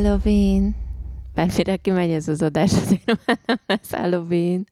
[0.00, 0.74] Halloween!
[1.34, 4.68] Bármire kimegy ez az adás, azért már nem lesz Halloween.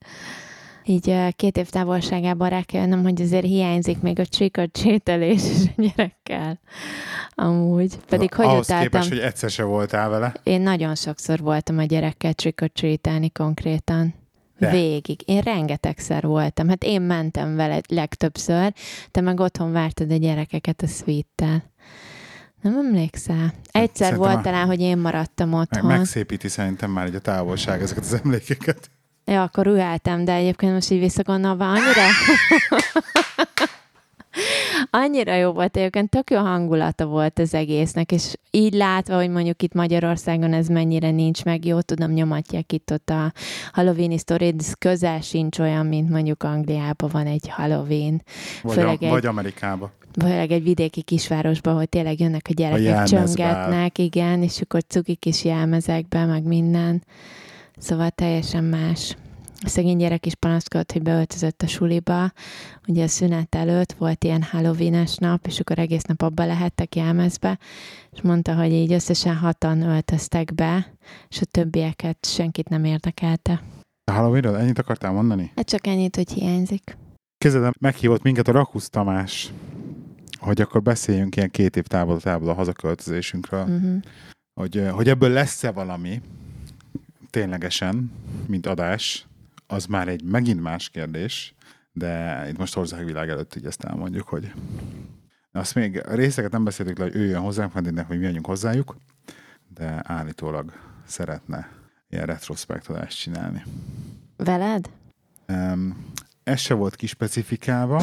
[0.84, 5.42] Így két év távolságában rá kell jönnöm, hogy azért hiányzik még a trick or treat-elés
[5.76, 6.60] a gyerekkel.
[7.34, 7.96] Amúgy.
[8.08, 8.90] Pedig hogy Ahhoz utáltam.
[8.90, 10.32] képest, hogy egyszer se voltál vele.
[10.42, 14.14] Én nagyon sokszor voltam a gyerekkel or treat konkrétan.
[14.58, 14.70] De.
[14.70, 15.20] Végig.
[15.24, 16.68] Én rengetegszer voltam.
[16.68, 18.72] Hát én mentem vele legtöbbször,
[19.10, 21.62] te meg otthon vártad a gyerekeket a sweettel.
[22.60, 23.52] Nem emlékszel?
[23.70, 25.84] Egyszer Szerintem volt a- talán, hogy én maradtam Meg, otthon.
[25.90, 28.90] megszépíti szerintem már így a távolság ezeket az emlékeket.
[29.24, 32.02] Ja, akkor ruháltam, de egyébként most így visszagondolva annyira...
[34.90, 39.62] annyira jó volt egyébként, tök jó hangulata volt az egésznek, és így látva, hogy mondjuk
[39.62, 43.32] itt Magyarországon ez mennyire nincs meg, jó, tudom, nyomatják itt ott a
[43.72, 48.22] Halloween ez közel sincs olyan, mint mondjuk Angliában van egy Halloween,
[48.62, 49.90] Vagy, Főleg a, egy- vagy Amerikába.
[50.14, 53.24] vagy egy vidéki kisvárosban, hogy tényleg jönnek a gyerekek, jelmezbál.
[53.26, 57.02] csöngetnek, igen, és akkor cuki kis jelmezekbe, meg minden.
[57.78, 59.16] Szóval teljesen más.
[59.64, 62.32] A szegény gyerek is panaszkodott, hogy beöltözött a suliba.
[62.88, 67.58] Ugye a szünet előtt volt ilyen halloween nap, és akkor egész nap abba lehettek jelmezbe,
[68.12, 70.92] és mondta, hogy így összesen hatan öltöztek be,
[71.28, 73.62] és a többieket senkit nem érdekelte.
[74.04, 75.52] A Halloweenről ennyit akartál mondani?
[75.56, 76.96] Hát csak ennyit, hogy hiányzik.
[77.38, 79.52] Kezdem, meghívott minket a Rakusz Tamás,
[80.38, 84.02] hogy akkor beszéljünk ilyen két év távolatából a hazaköltözésünkről, Uh-huh.
[84.60, 86.20] hogy, hogy ebből lesz-e valami
[87.30, 88.12] ténylegesen,
[88.46, 89.27] mint adás,
[89.70, 91.54] az már egy megint más kérdés,
[91.92, 94.52] de itt most országvilág előtt így ezt elmondjuk, hogy
[95.52, 98.46] azt még a részeket nem beszéltük le, hogy ő jön hozzánk, innen, hogy mi jöjjünk
[98.46, 98.96] hozzájuk,
[99.74, 100.72] de állítólag
[101.06, 101.68] szeretne
[102.08, 103.62] ilyen retrospektadást csinálni.
[104.36, 104.90] Veled?
[105.48, 106.06] Um,
[106.42, 108.02] ez se volt kispecifikálva,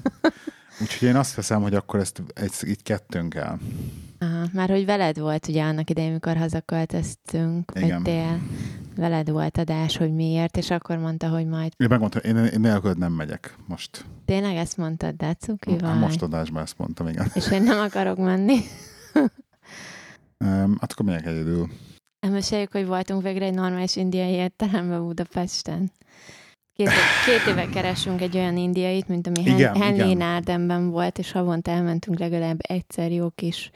[0.80, 3.58] úgyhogy én azt veszem, hogy akkor ezt egy, így kettőnk el.
[4.18, 8.02] Aha, már hogy veled volt ugye annak idején, mikor hazaköltöztünk, vagy Igen.
[8.02, 8.40] tél,
[8.96, 12.98] veled volt adás, hogy miért, és akkor mondta, hogy majd Én megmondtam, én, én nélküled
[12.98, 14.04] nem megyek most.
[14.24, 15.98] tényleg ezt mondtad, de cuki vagy?
[15.98, 17.30] most adásban ezt mondtam, igen.
[17.34, 18.56] És én nem akarok menni.
[20.44, 21.68] Um, hát akkor megyek egyedül.
[22.26, 25.90] Elmeséljük, hogy voltunk végre egy normális indiai étteremben Budapesten.
[26.72, 26.88] Két,
[27.26, 30.16] két éve keresünk egy olyan indiait, mint ami Igen.
[30.16, 33.70] Nárdemben volt, és havonta elmentünk legalább egyszer jó kis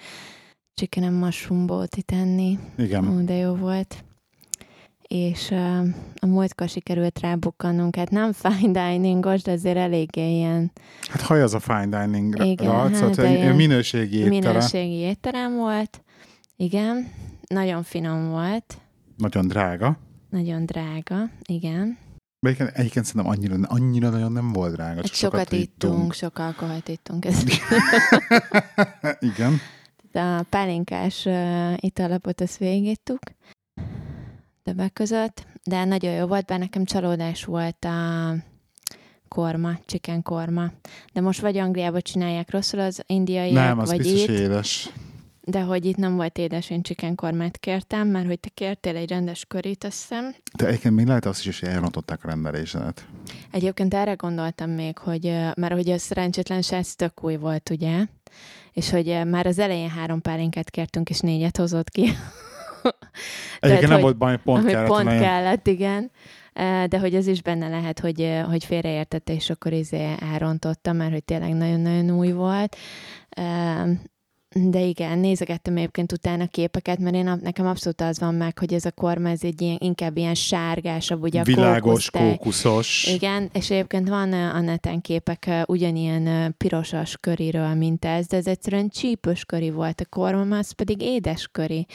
[0.75, 1.67] chicken and mushroom
[2.05, 2.59] tenni.
[2.77, 3.09] Igen.
[3.09, 4.05] Ó, de jó volt.
[5.15, 5.87] És uh,
[6.21, 10.71] a múltkor sikerült rábukkannunk, hát nem fine diningos, de azért eléggé ilyen
[11.09, 14.31] Hát haj az a fine dining Igen, hát de egy ilyen minőségi éttere.
[14.31, 16.03] minőségi étterem volt.
[16.57, 17.13] Igen,
[17.49, 18.79] nagyon finom volt,
[19.17, 19.99] Nagyon drága.
[20.31, 21.99] nagyon drága, igen.
[22.41, 24.95] Egyébként, egyébként szerintem annyira, annyira nagyon nem volt drága.
[24.95, 27.25] Hát Csak sokat ittunk, sok alkoholt ittunk.
[27.25, 27.43] Ez
[29.31, 29.59] Igen.
[30.13, 33.19] a pálinkás uh, italapot, ezt végigittuk
[34.63, 38.35] többek között, de nagyon jó volt, bár nekem csalódás volt a
[39.29, 40.71] korma, chicken korma.
[41.13, 44.91] De most vagy Angliában csinálják rosszul az indiaiak, nem, az vagy biztos itt, édes.
[45.45, 49.09] de hogy itt nem volt édes, én chicken kormát kértem, mert hogy te kértél egy
[49.09, 50.35] rendes körét, azt hiszem.
[50.57, 53.07] De egyébként még lehet azt is, hogy elrontották a rendelésedet.
[53.51, 58.07] Egyébként erre gondoltam még, hogy, mert hogy a szerencsétlen srác tök új volt, ugye?
[58.73, 62.13] És hogy már az elején három pálinkát kértünk, és négyet hozott ki.
[63.61, 64.89] Egyébként nem volt baj, pont kellett.
[64.89, 66.11] pont nagyon- kellett, igen.
[66.89, 71.25] De hogy az is benne lehet, hogy, hogy félreértette, és akkor izé elrontotta, mert hogy
[71.25, 72.77] tényleg nagyon-nagyon új volt.
[74.55, 78.85] De igen, nézegettem egyébként utána képeket, mert én, nekem abszolút az van meg, hogy ez
[78.85, 81.81] a korma, ez egy ilyen, inkább ilyen sárgásabb, ugye a Világos,
[82.11, 82.29] kókusztej.
[82.37, 83.07] kókuszos.
[83.07, 88.89] Igen, és egyébként van a neten képek ugyanilyen pirosas köriről, mint ez, de ez egyszerűen
[88.89, 91.87] csípős köri volt a kormam, az pedig édes köri.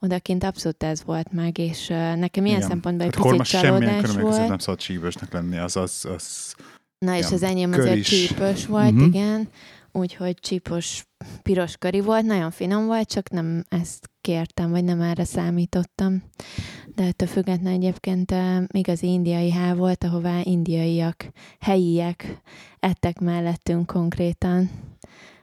[0.00, 1.86] Odakint abszolút ez volt meg, és
[2.16, 2.68] nekem ilyen Igen.
[2.68, 4.48] szempontból egy Hát korma picit csalódás volt.
[4.48, 6.54] nem szabad csípősnek lenni, az, az, az
[6.98, 8.96] Na és az enyém azért csípős volt, Mhm.
[8.96, 9.14] uh-huh.
[9.14, 9.48] igen,
[9.92, 11.04] úgyhogy csípos
[11.42, 16.22] piros köri volt, nagyon finom volt, csak nem ezt kértem, vagy nem erre számítottam.
[16.94, 18.34] De ettől függetlenül egyébként
[18.66, 21.30] igazi indiai há volt, ahová indiaiak,
[21.60, 22.40] helyiek
[22.78, 24.70] ettek mellettünk konkrétan.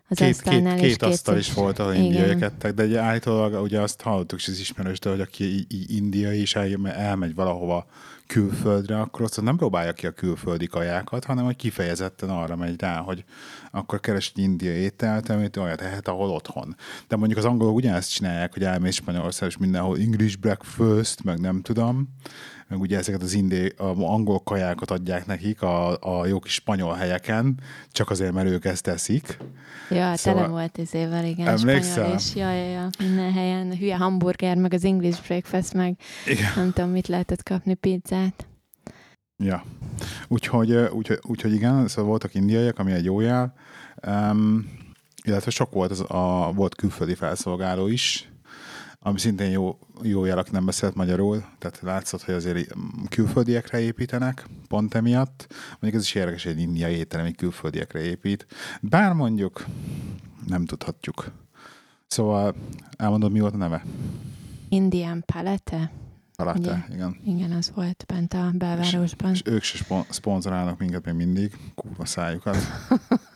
[0.09, 3.79] Az két, asztalnál, két, két asztal is volt, ahol indiaiak ettek, de ugye állítólag ugye
[3.81, 7.85] azt hallottuk is az ismerőstől, hogy aki indiai és el- elmegy valahova
[8.27, 12.97] külföldre, akkor ott nem próbálja ki a külföldi kajákat, hanem hogy kifejezetten arra megy rá,
[12.97, 13.23] hogy
[13.71, 16.75] akkor keres egy indiai ételt, amit olyan tehet, ahol otthon.
[17.07, 21.61] De mondjuk az angolok ugyanezt csinálják, hogy elmész Spanyolország, és mindenhol English breakfast, meg nem
[21.61, 22.09] tudom,
[22.69, 26.93] meg ugye ezeket az indi, a angol kajákat adják nekik a, a jó kis spanyol
[26.93, 27.59] helyeken,
[27.91, 29.37] csak azért, mert ők ezt teszik.
[29.89, 31.47] Ja, szóval, tele volt ez évvel, igen.
[31.47, 31.93] Emlékszel?
[31.93, 33.77] Spanyol, és ja, ja, ja, minden helyen.
[33.77, 36.51] Hülye hamburger, meg az English breakfast, meg igen.
[36.55, 38.47] nem tudom, mit lehetett kapni, pizzát.
[39.43, 39.63] Ja,
[40.27, 43.53] úgyhogy, úgyhogy, úgyhogy igen, szóval voltak indiaiak, ami egy jó jel,
[44.07, 44.71] um,
[45.23, 48.29] illetve sok volt, az a, volt külföldi felszolgáló is,
[49.01, 52.75] ami szintén jó, jó jel, aki nem beszélt magyarul, tehát látszott, hogy azért
[53.09, 55.47] külföldiekre építenek, pont emiatt.
[55.69, 58.47] Mondjuk ez is érdekes, egy indiai étel, ami külföldiekre épít.
[58.81, 59.65] Bár mondjuk
[60.47, 61.31] nem tudhatjuk.
[62.07, 62.55] Szóval
[62.97, 63.85] elmondod, mi volt a neve?
[64.69, 65.91] Indian Palette.
[66.35, 67.17] Palette, igen.
[67.25, 69.31] Igen, az volt bent a belvárosban.
[69.31, 72.57] És, és ők se szponzorálnak minket még mindig, kurva szájukat.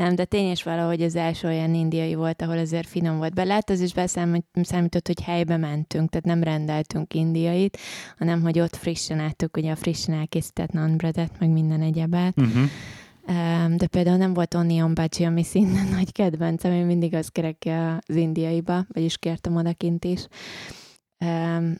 [0.00, 3.34] Nem, de tény is valahogy az első olyan indiai volt, ahol azért finom volt.
[3.34, 7.78] Be lehet az is beszámított, hogy helybe mentünk, tehát nem rendeltünk indiait,
[8.18, 12.34] hanem hogy ott frissen ettük ugye a frissen elkészített nanbredet, meg minden egyebet.
[12.36, 13.76] Uh-huh.
[13.76, 17.68] De például nem volt onion bhaji, ami szintén nagy kedvencem, én mindig azt kerek
[18.06, 20.26] az indiaiba, vagyis kértem odakint is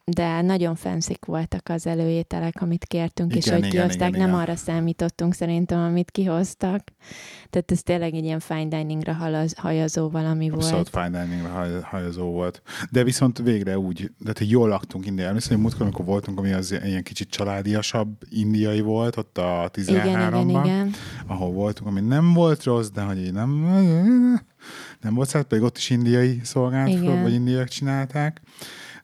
[0.04, 4.28] de nagyon fenszik voltak az előételek, amit kértünk, igen, és hogy kihozták, igen, igen, nem
[4.28, 4.40] igen.
[4.40, 6.84] arra számítottunk szerintem, amit kihoztak.
[7.50, 9.16] Tehát ez tényleg egy ilyen fine diningra
[9.56, 10.86] hajazó valami Abszolút volt.
[10.86, 12.62] Abszolút fine diningra hajazó volt.
[12.90, 15.28] De viszont végre úgy, de hogy jól laktunk Indiában.
[15.28, 19.88] Emlékszem, hogy múltkor, amikor voltunk, ami az ilyen kicsit családiasabb indiai volt, ott a 13-ban,
[19.88, 20.94] igen, igen, igen.
[21.26, 23.50] ahol voltunk, ami nem volt rossz, de hogy így nem,
[25.00, 28.40] nem volt szállt, pedig ott is indiai szolgált, vagy indiaiak csinálták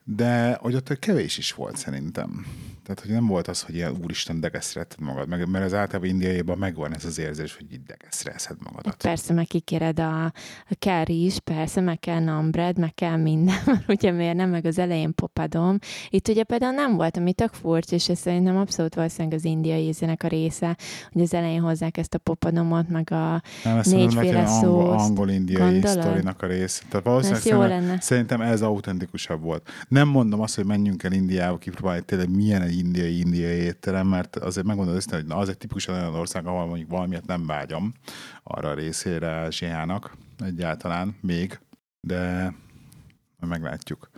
[0.09, 2.47] de hogy ott kevés is volt szerintem.
[2.87, 6.59] Tehát, hogy nem volt az, hogy ilyen úristen degeszretted magad, meg, mert az általában indiaiban
[6.59, 9.03] megvan ez az érzés, hogy így degeszrezhed magadat.
[9.03, 13.89] Persze, meg kikéred a, a kell is, persze, meg kell nambred, meg kell minden, mert
[13.89, 15.79] ugye miért nem, meg az elején popadom.
[16.09, 19.87] Itt ugye például nem volt, ami tök furcsa, és ez szerintem abszolút valószínűleg az indiai
[19.87, 20.77] ízének a része,
[21.13, 24.65] hogy az elején hozzák ezt a popadomot, meg a nem, négyféle szót.
[24.65, 26.83] Angol, angol-indiai sztorinak a része.
[26.89, 29.69] Tehát valószínűleg szerintem, szerintem ez autentikusabb volt.
[29.89, 34.37] Nem mondom azt, hogy menjünk el Indiába kipróbálni, tényleg milyen egy indiai indiai étterem, mert
[34.37, 37.95] azért megmondod ezt, hogy na, az egy tipikusan olyan ország, ahol mondjuk valamiért nem vágyom
[38.43, 41.61] arra a részére Ázsiának egyáltalán még,
[42.01, 42.55] de
[43.47, 44.11] meglátjuk.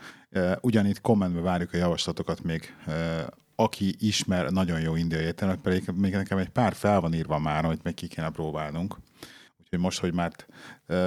[0.60, 2.74] Ugyanitt kommentbe várjuk a javaslatokat még
[3.60, 7.64] aki ismer nagyon jó indiai éttermet, pedig még nekem egy pár fel van írva már,
[7.64, 8.96] amit meg ki kéne próbálnunk.
[9.60, 10.32] Úgyhogy most, hogy már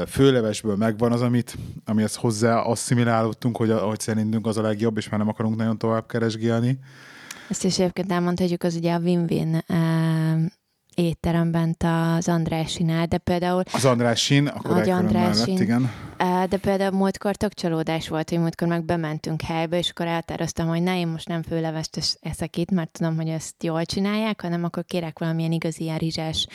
[0.08, 5.20] főlevesből megvan az, amit, amihez hozzá asszimilálódtunk, hogy, hogy szerintünk az a legjobb, és már
[5.20, 6.80] nem akarunk nagyon tovább keresgélni,
[7.52, 9.64] ezt is egyébként elmondhatjuk, az ugye a win-win
[10.96, 13.64] étteremben az Andrásinál, de például...
[13.74, 15.92] Az Andrásin, akkor Nagy Andrásin, mellett, igen.
[16.50, 20.82] De például múltkor tök csalódás volt, hogy múltkor meg bementünk helybe, és akkor eltároztam, hogy
[20.84, 24.86] ne, én most nem főlevest eszek itt, mert tudom, hogy ezt jól csinálják, hanem akkor
[24.86, 26.48] kérek valamilyen igazi ilyen rizsás,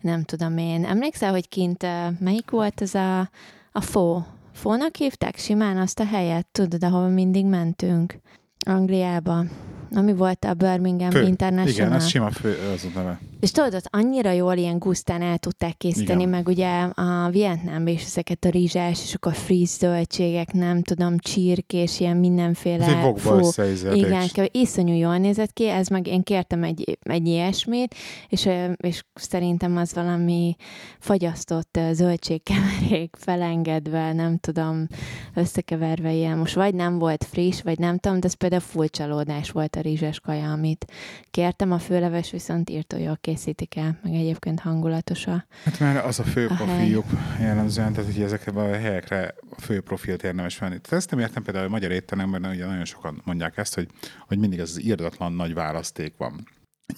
[0.00, 0.84] nem tudom én.
[0.84, 1.86] Emlékszel, hogy kint
[2.18, 3.30] melyik volt az a,
[3.72, 4.22] a fó?
[4.52, 8.18] Fónak hívták simán azt a helyet, tudod, ahol mindig mentünk?
[8.66, 9.44] Angliába
[9.94, 11.22] ami volt a Birmingham fő.
[11.22, 11.86] International.
[11.86, 13.18] Igen, ez sima fő, az a neve.
[13.40, 16.28] És tudod, ott annyira jól ilyen gusztán el tudták készíteni, Igen.
[16.28, 22.00] meg ugye a Vietnámban is ezeket a rizsás, és akkor frizz zöldségek, nem tudom, csirkés,
[22.00, 22.84] ilyen mindenféle.
[22.84, 23.50] Ez fú,
[23.92, 27.94] Igen, iszonyú jól nézett ki, ez meg én kértem egy, egy ilyesmit,
[28.28, 30.56] és, és szerintem az valami
[30.98, 34.86] fagyasztott zöldségkeverék felengedve, nem tudom,
[35.34, 36.38] összekeverve ilyen.
[36.38, 39.80] Most vagy nem volt friss, vagy nem tudom, de ez például full csalódás volt a
[39.80, 40.86] rizses kaja, amit
[41.30, 46.18] kértem, a főleves viszont írtó jól készítik el, meg egyébként hangulatos a Hát már az
[46.18, 47.04] a fő a profiljuk
[47.40, 50.80] jellemzően, tehát hogy ezekre a helyekre a fő profilt érdemes venni.
[50.80, 53.88] Tehát ezt nem értem például a magyar étteremben, ugye nagyon sokan mondják ezt, hogy,
[54.26, 56.48] hogy mindig ez az írdatlan nagy választék van.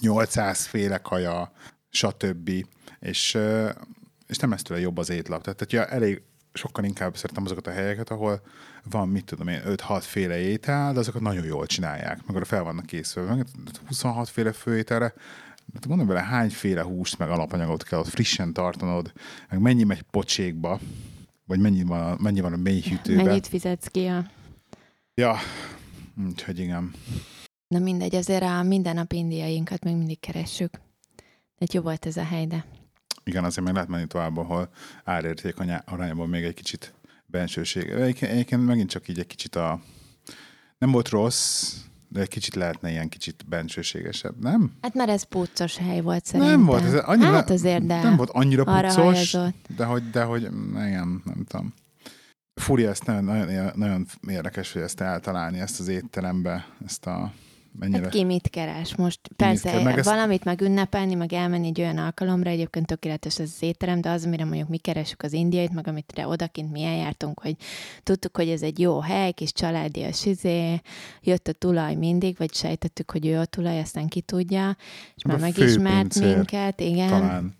[0.01, 1.53] 800 féle kaja,
[1.91, 2.51] stb.
[3.01, 3.39] És,
[4.27, 5.43] és nem ez tőle jobb az étlap.
[5.43, 8.41] Tehát, hogyha elég sokkal inkább szeretem azokat a helyeket, ahol
[8.91, 12.63] van, mit tudom én, 5-6 féle étel, de azokat nagyon jól csinálják, meg arra fel
[12.63, 13.45] vannak készülve.
[13.87, 15.15] 26 féle főételre,
[15.75, 19.13] hát gondolj bele, hányféle húst meg alapanyagot kell ott frissen tartanod,
[19.49, 20.81] meg mennyi megy pocsékba,
[21.45, 23.25] vagy mennyi van, mennyi van a mély hűtőben.
[23.25, 24.31] Mennyit fizetsz ki a...
[25.15, 25.37] Ja,
[26.27, 26.95] úgyhogy igen.
[27.69, 30.81] Na mindegy, azért a mindennap indiainkat még mindig keressük.
[31.59, 32.65] De jó volt ez a hely, de...
[33.25, 34.69] Igen, azért meg lehet menni tovább, ahol
[35.05, 35.55] árérték
[35.85, 36.95] arányában még egy kicsit
[37.27, 37.89] bensőség.
[37.89, 39.81] Egyébként megint csak így egy kicsit a...
[40.79, 41.75] Nem volt rossz,
[42.09, 44.73] de egy kicsit lehetne ilyen kicsit bencsőségesebb, nem?
[44.83, 46.57] Hát mert ez puccos hely volt szerintem.
[46.57, 49.37] Nem volt, ez annyira, Hát azért, de nem volt annyira puccos,
[49.77, 51.75] de hogy, de hogy igen, nem tudom.
[52.61, 57.33] Furi, ezt nagyon, nagyon, nagyon érdekes, hogy ezt eltalálni, ezt az étterembe, ezt a
[57.79, 58.03] mennyire...
[58.03, 59.21] Hát ki mit keres most?
[59.37, 59.85] Persze, keres?
[59.85, 64.01] Meg ezt- valamit meg ünnepelni, meg elmenni egy olyan alkalomra, egyébként tökéletes ez az étterem,
[64.01, 67.57] de az, amire mondjuk mi keresünk az indiait, meg amit odakint mi eljártunk, hogy
[68.03, 70.81] tudtuk, hogy ez egy jó hely, kis családias izé,
[71.23, 74.77] jött a tulaj mindig, vagy sejtettük, hogy ő a tulaj, aztán ki tudja,
[75.15, 77.09] és már megismert minket, igen.
[77.09, 77.55] Talán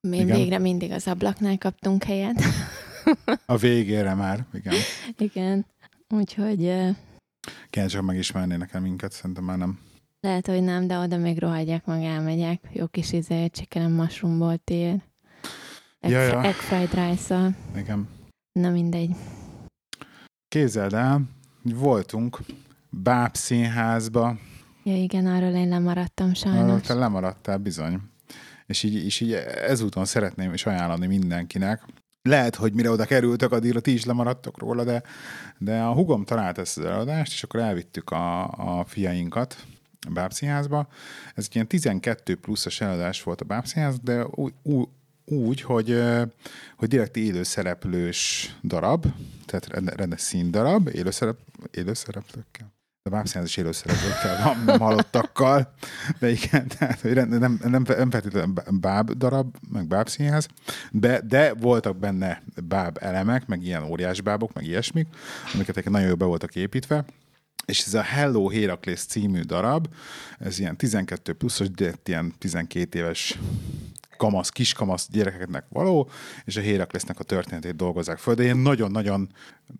[0.00, 0.36] Mi igen.
[0.36, 2.42] végre mindig az ablaknál kaptunk helyet.
[3.46, 4.74] a végére már, igen.
[5.28, 5.66] igen.
[6.08, 6.72] Úgyhogy
[7.70, 9.78] Kéne csak megismerni nekem minket, szerintem már nem.
[10.20, 12.68] lehet, hogy nem, de oda még rohagyják, meg elmegyek.
[12.72, 15.02] Jó kis izé, chicken and mushroom tér.
[16.00, 16.42] Egg, Ja, ja.
[16.44, 18.08] egg fried rice Igen.
[18.52, 19.10] Na mindegy.
[20.48, 21.22] Képzeld el,
[21.62, 22.38] voltunk
[22.90, 24.38] Báb színházba,
[24.86, 26.86] Ja igen, arról én lemaradtam arról sajnos.
[26.86, 28.00] te lemaradtál bizony.
[28.66, 29.32] És így, és így
[29.68, 31.82] ezúton szeretném is ajánlani mindenkinek.
[32.28, 35.02] Lehet, hogy mire oda kerültek, addigra ti is lemaradtok róla, de,
[35.58, 39.56] de a hugom talált ezt az előadást, és akkor elvittük a, a fiainkat
[40.06, 40.88] a Bábszínházba.
[41.34, 44.88] Ez egy ilyen 12 pluszos előadás volt a Bábszínház, de úgy, úgy,
[45.24, 46.02] úgy hogy,
[46.76, 49.06] hogy direkt élőszereplős darab,
[49.46, 51.38] tehát rende- rendes színdarab, élőszerep,
[51.70, 52.73] élőszereplőkkel.
[53.04, 55.74] De Bábszínház is élőszereplőkkel nem halottakkal,
[56.18, 60.48] de igen, tehát hogy rend- nem, nem, nem feltétlenül báb darab, meg bábszínház,
[60.90, 65.08] de, de voltak benne báb elemek, meg ilyen óriás bábok, meg ilyesmik,
[65.54, 67.04] amiket nagyon jól be voltak építve,
[67.66, 69.88] és ez a Hello Héraklész című darab,
[70.38, 73.38] ez ilyen 12 pluszos, de ilyen 12 éves
[74.16, 76.08] kamasz, kiskamasz gyerekeknek való,
[76.44, 79.28] és a Héraklésznek a történetét dolgozzák föl, de ilyen nagyon-nagyon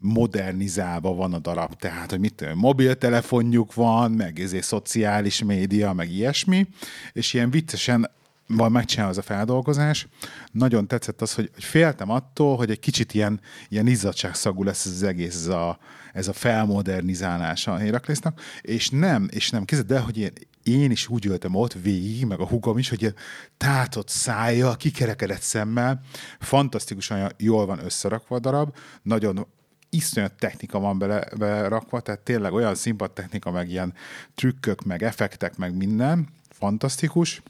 [0.00, 6.10] modernizálva van a darab, tehát, hogy mit tudom, mobiltelefonjuk van, meg ezért szociális média, meg
[6.10, 6.66] ilyesmi,
[7.12, 8.10] és ilyen viccesen
[8.46, 10.06] van megcsinálva az a feldolgozás.
[10.52, 14.92] Nagyon tetszett az, hogy, hogy féltem attól, hogy egy kicsit ilyen, ilyen izzadságszagú lesz ez
[14.92, 15.78] az egész, ez a,
[16.12, 20.32] ez a felmodernizálása a Héraklésznak, és nem, és nem kezdett el, hogy én,
[20.64, 23.14] én is úgy ültem ott végig, meg a hugom is, hogy
[23.56, 26.00] tátott szája, kikerekedett szemmel,
[26.40, 29.47] fantasztikusan jól van összerakva a darab, nagyon
[29.90, 33.94] iszonyat technika van bele, berakva, tehát tényleg olyan színpadtechnika, meg ilyen
[34.35, 37.42] trükkök, meg effektek, meg minden, fantasztikus.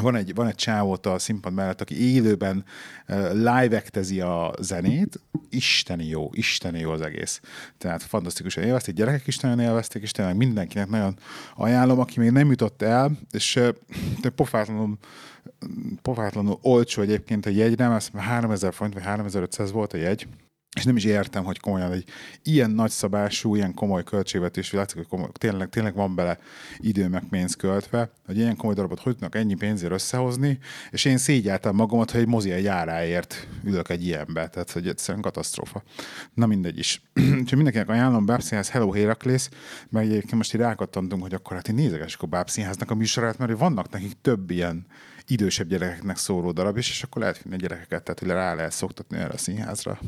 [0.00, 2.64] Van egy, van egy csávó ott a színpad mellett, aki élőben
[3.08, 3.82] uh, live
[4.24, 7.40] a zenét, isteni jó, isteni jó az egész.
[7.78, 11.18] Tehát fantasztikusan élvezték, gyerekek is nagyon élvezték, és tényleg mindenkinek nagyon
[11.56, 13.68] ajánlom, aki még nem jutott el, és uh,
[14.34, 14.98] pofátlanul,
[16.02, 20.26] pofátlanul olcsó egyébként a jegyre, mert 3000 forint vagy 3500 volt a jegy,
[20.78, 22.04] és nem is értem, hogy komolyan egy
[22.42, 26.38] ilyen nagyszabású, ilyen komoly költségvetés, látszik, hogy komoly, tényleg, tényleg van bele
[26.78, 30.58] idő meg pénz költve, hogy ilyen komoly darabot hogy tudnak ennyi pénzért összehozni,
[30.90, 35.22] és én szégyeltem magamat, hogy egy mozi egy áráért ülök egy ilyenbe, tehát hogy egyszerűen
[35.22, 35.82] katasztrófa.
[36.34, 37.02] Na mindegy is.
[37.40, 39.50] Úgyhogy mindenkinek ajánlom Bábszínház Hello Héraklész,
[39.88, 43.58] mert egyébként most így rákattantunk, hogy akkor hát én nézegessük a Bábszínháznak a műsorát, mert
[43.58, 44.86] vannak nekik több ilyen
[45.26, 48.72] idősebb gyerekeknek szóló darab is, és akkor lehet vinni a gyerekeket, tehát hogy rá lehet
[48.72, 49.98] szoktatni erre a színházra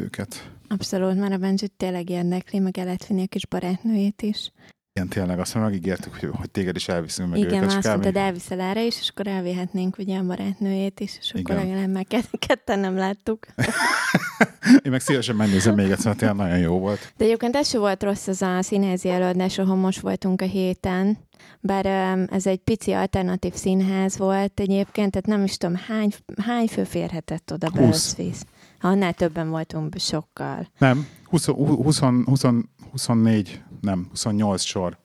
[0.00, 0.50] őket.
[0.68, 4.52] Abszolút, már a Benjit tényleg érdekli, meg el lehet vinni a kis barátnőjét is.
[4.92, 8.12] Igen, tényleg, azt már megígértük, hogy, hogy téged is elviszünk meg Igen, őket, azt mondtad,
[8.14, 8.22] még...
[8.22, 11.66] elviszel erre is, és akkor elvihetnénk ugye a barátnőjét is, és akkor Igen.
[11.66, 12.06] legalább már
[12.46, 13.46] ketten nem láttuk.
[14.84, 17.12] Én meg szívesen megnézem még egyszer, tényleg nagyon jó volt.
[17.16, 21.18] De egyébként ez sem volt rossz az a színházi előadás, ahol most voltunk a héten.
[21.60, 21.86] Bár
[22.30, 27.52] ez egy pici alternatív színház volt egyébként, tehát nem is tudom, hány, hány fő férhetett
[27.52, 28.16] oda be 20.
[28.80, 30.68] Annál többen voltunk sokkal.
[30.78, 32.44] Nem, 20, 20, 20,
[32.90, 34.98] 24, nem, 28 sor.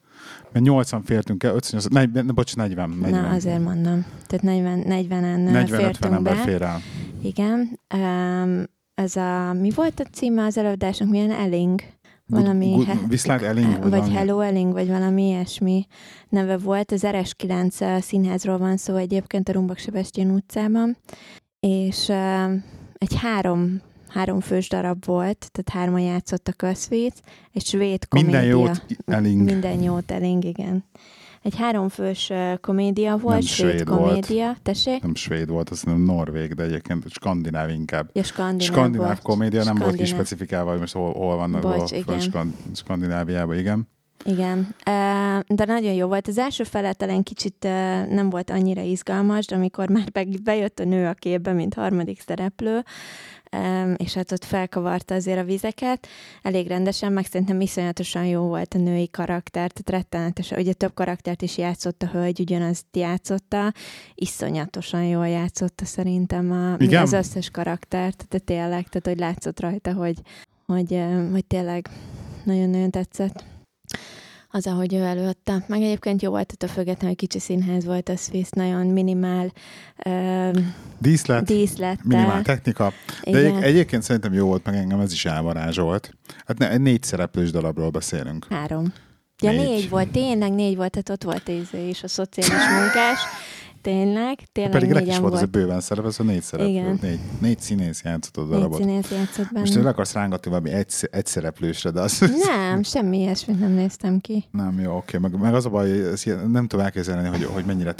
[0.51, 2.89] Mert 80 fértünk el, 58, 40, ne, bocs, 40.
[2.89, 3.21] 40.
[3.21, 4.05] Na, azért mondom.
[4.27, 6.41] Tehát 40, 40-en 40-50 fértünk ember be.
[6.41, 6.81] fér el.
[7.21, 7.79] Igen.
[7.95, 8.63] Um,
[8.95, 11.09] ez a, mi volt a címe az előadásnak?
[11.09, 11.81] Milyen Elling?
[12.27, 14.11] Good- Valami, good- he- Viszlát Elling, vagy vagy.
[14.13, 15.87] Hello Elling, vagy valami ilyesmi
[16.29, 16.91] neve volt.
[16.91, 20.97] Az RS9 színházról van szó egyébként a Rumbak Sebestyén utcában,
[21.59, 22.11] és
[23.09, 27.13] egy három három fős darab volt, tehát hárman játszottak összvét,
[27.53, 28.31] egy svéd komédia.
[28.39, 29.41] Minden jót, Elling.
[29.43, 30.83] Minden jót, Elling, igen.
[31.41, 32.31] Egy háromfős
[32.61, 33.99] komédia volt, Nem svéd, svéd volt.
[34.01, 34.55] komédia.
[34.63, 35.01] Tessék?
[35.01, 38.09] Nem svéd volt, azt nem norvég, de egyébként skandináv inkább.
[38.13, 39.21] Ja, skandináv, Skandináv volt.
[39.21, 42.19] komédia nem volt kispecifikálva, hogy most hol, hol vannak, Bocs, hol, igen.
[42.19, 43.87] Skand- Skandináviában, igen.
[44.27, 44.75] Igen,
[45.47, 46.27] de nagyon jó volt.
[46.27, 47.63] Az első felet elején kicsit
[48.09, 50.11] nem volt annyira izgalmas, de amikor már
[50.43, 52.83] bejött a nő a képbe, mint harmadik szereplő,
[53.97, 56.07] és hát ott felkavarta azért a vizeket,
[56.41, 61.41] elég rendesen, meg szerintem iszonyatosan jó volt a női karakter, tehát rettenetes, ugye több karaktert
[61.41, 63.73] is játszott a hölgy, ugyanazt játszotta,
[64.15, 67.01] iszonyatosan jól játszotta szerintem a, Igen?
[67.01, 70.17] az összes karaktert, tehát tényleg, tehát hogy látszott rajta, hogy,
[70.65, 71.89] hogy, hogy tényleg
[72.43, 73.53] nagyon-nagyon tetszett
[74.55, 75.63] az, ahogy ő előadta.
[75.67, 79.53] Meg egyébként jó volt a független, hogy kicsi színház volt, az Swiss, nagyon minimál
[80.05, 80.57] uh,
[80.97, 82.93] díszlet, díszlet, minimál technika.
[83.23, 86.13] De egy, egyébként szerintem jó volt, meg engem ez is elvarázsolt.
[86.45, 88.45] Hát ne, négy szereplős darabról beszélünk.
[88.49, 88.93] Három.
[89.41, 89.59] Ja, négy.
[89.59, 93.19] négy volt, tényleg négy volt, tehát ott volt és a szociális munkás,
[93.85, 95.33] Tényleg, tényleg Pedig négyen is volt, volt.
[95.33, 96.71] az a bőven szerep, ez a négy szereplő.
[96.71, 96.99] Igen.
[97.01, 98.79] Négy, négy színész játszott a darabot.
[98.79, 99.59] Négy színész játszott benne.
[99.59, 102.19] Most le akarsz rángatni valami egy, egy szereplősre, de az...
[102.47, 104.45] Nem, semmi ilyesmit nem néztem ki.
[104.51, 105.17] Nem, jó, oké.
[105.17, 105.89] Meg, meg az a baj,
[106.47, 107.95] nem tudom elképzelni, hogy, hogy mennyire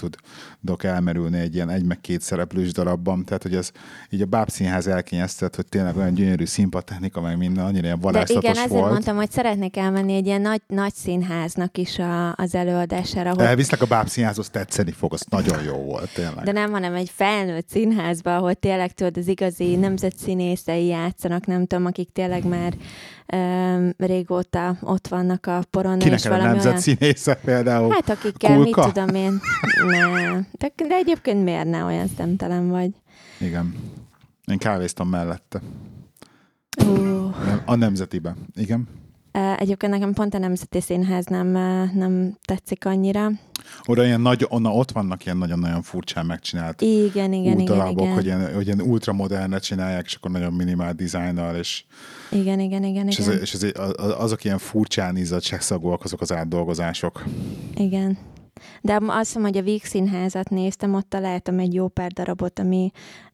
[0.61, 3.25] tudok elmerülni egy ilyen egy meg két szereplős darabban.
[3.25, 3.71] Tehát, hogy ez
[4.09, 8.49] így a bábszínház elkényeztet, hogy tényleg olyan gyönyörű színpadtechnika, meg minden, annyira ilyen varázslatos De
[8.49, 13.29] igen, ezért mondtam, hogy szeretnék elmenni egy ilyen nagy, nagy színháznak is a, az előadására.
[13.29, 13.39] Hogy...
[13.39, 16.43] Elviszlek a bábszínházhoz, tetszeni fog, az nagyon jó volt, tényleg.
[16.43, 21.85] De nem, hanem egy felnőtt színházba, ahol tényleg tudod, az igazi nemzetszínészei játszanak, nem tudom,
[21.85, 22.73] akik tényleg már
[23.33, 25.99] um, régóta ott vannak a poron.
[25.99, 27.89] Kinek és a nemzetszínésze például?
[27.89, 28.85] Hát akikkel, Kulka?
[28.85, 29.39] mit tudom én.
[29.87, 30.31] Ne.
[30.51, 32.89] De, de egyébként miért ne olyan szemtelen vagy?
[33.39, 33.75] Igen.
[34.45, 35.61] Én kávéztam mellette.
[36.85, 37.35] Uh.
[37.65, 38.35] A nemzetibe.
[38.55, 38.87] Igen.
[39.57, 41.47] Egyébként nekem pont a Nemzeti Színház nem,
[41.93, 43.29] nem tetszik annyira.
[43.85, 48.13] Oda ilyen nagy, onna ott vannak ilyen nagyon-nagyon furcsán megcsinált igen, igen, igen, igen.
[48.13, 51.83] hogy ilyen, hogy ilyen ultramodernet csinálják, és akkor nagyon minimál dizájnnal, és
[52.31, 53.07] igen, igen, igen.
[53.07, 53.31] És, igen.
[53.31, 53.71] Ez, és ez,
[54.17, 57.23] azok ilyen furcsán izzadságszagúak, azok az átdolgozások.
[57.75, 58.17] Igen.
[58.81, 62.91] De azt hiszem, hogy a Víg Színházat néztem, ott találtam egy jó pár darabot, ami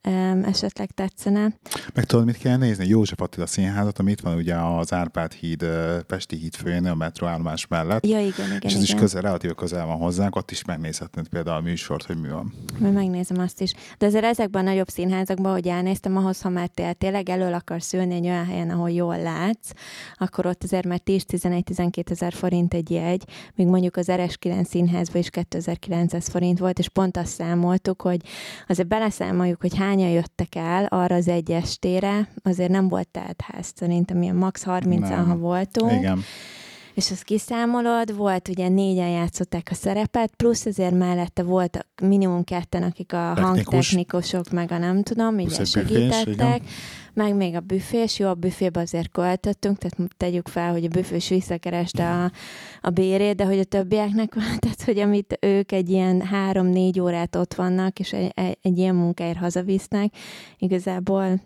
[0.07, 1.53] um, esetleg tetszene.
[1.93, 2.87] Meg tudod, mit kell nézni?
[2.87, 5.65] József Attila Színházat, ami itt van ugye az Árpád híd,
[6.07, 8.05] Pesti híd főjén, a metroállomás mellett.
[8.05, 8.59] Ja, igen, igen.
[8.61, 8.81] És ez igen.
[8.81, 12.53] is közel, relatív közel van hozzánk, ott is megnézhetnéd például a műsort, hogy mi van.
[12.79, 13.73] Majd megnézem azt is.
[13.97, 18.15] De azért ezekben a nagyobb színházakban, hogy elnéztem, ahhoz, ha már tényleg elől akarsz ülni
[18.15, 19.69] egy olyan helyen, ahol jól látsz,
[20.15, 23.23] akkor ott azért már 10-11-12 ezer forint egy jegy,
[23.55, 28.21] míg mondjuk az RS9 színházban is 2900 forint volt, és pont azt számoltuk, hogy
[28.67, 34.21] azért beleszámoljuk, hogy hányan jöttek el arra az egy estére, azért nem volt ház, szerintem
[34.21, 35.91] ilyen max 30-an, ha voltunk.
[35.91, 36.23] Igen
[36.93, 42.83] és azt kiszámolod, volt ugye négyen játszották a szerepet, plusz azért mellette volt minimum ketten,
[42.83, 43.43] akik a Technikus.
[43.43, 46.61] hangtechnikusok, meg a nem tudom, így segítettek,
[47.13, 51.29] meg még a büfés, jó, a büfébe azért költöttünk, tehát tegyük fel, hogy a büfés
[51.29, 52.31] visszakereste a,
[52.81, 57.53] a bérét, de hogy a többieknek, tehát hogy amit ők egy ilyen három-négy órát ott
[57.53, 60.13] vannak, és egy, egy, egy ilyen munkáért hazavisznek,
[60.57, 61.41] igazából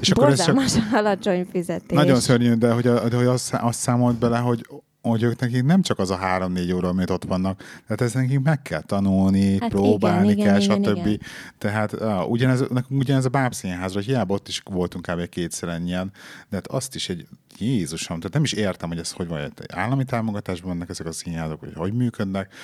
[0.00, 0.58] és akkor ez csak
[0.92, 1.96] alacsony fizetés.
[1.96, 4.66] Nagyon szörnyű, de hogy, de hogy azt, azt számolt bele, hogy
[5.10, 8.40] hogy ők nekik nem csak az a három-négy óra, amit ott vannak, tehát ez nekik
[8.40, 11.06] meg kell tanulni, hát próbálni igen, kell, igen, stb.
[11.06, 11.20] Igen.
[11.58, 15.28] Tehát uh, ugyanez, ugyanez a bábszínház, hogy hiába ott is voltunk kb.
[15.28, 16.12] kétszer ennyien,
[16.48, 17.26] de hát azt is egy
[17.58, 21.12] Jézusom, tehát nem is értem, hogy ez hogy van, hogy állami támogatásban vannak ezek a
[21.12, 22.54] színházak, hogy hogy működnek,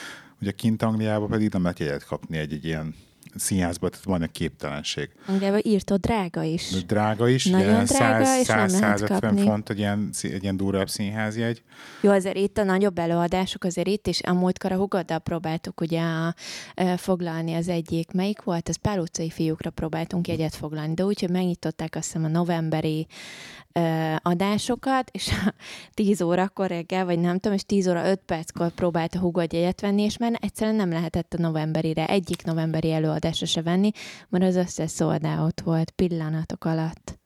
[0.41, 2.95] ugye kint Angliában pedig nem lehet jegyet kapni egy, egy ilyen
[3.37, 5.11] színházba, tehát van egy képtelenség.
[5.29, 6.85] Ugye írtod drága is.
[6.87, 7.45] Drága is.
[7.45, 11.63] Nagyon drága, 100, és 100, 150 font egy ilyen, egy ilyen durvább színházjegy.
[12.01, 16.01] Jó, azért itt a nagyobb előadások, azért itt is a múltkor a hugoddal próbáltuk ugye
[16.01, 16.27] a,
[16.75, 18.13] a, foglalni az egyik.
[18.13, 18.69] Melyik volt?
[18.69, 23.07] Az Pál utcai fiúkra próbáltunk jegyet foglalni, de úgy, hogy megnyitották azt hiszem a novemberi
[23.73, 25.31] ö, adásokat, és
[25.95, 30.03] 10 órakor reggel, vagy nem tudom, és 10 óra 5 perckor próbálta hugod jegyet venni,
[30.03, 33.91] és már egyszerűen nem lehetett a novemberire, egyik novemberi előadásra se venni,
[34.29, 37.19] mert az összes out volt pillanatok alatt.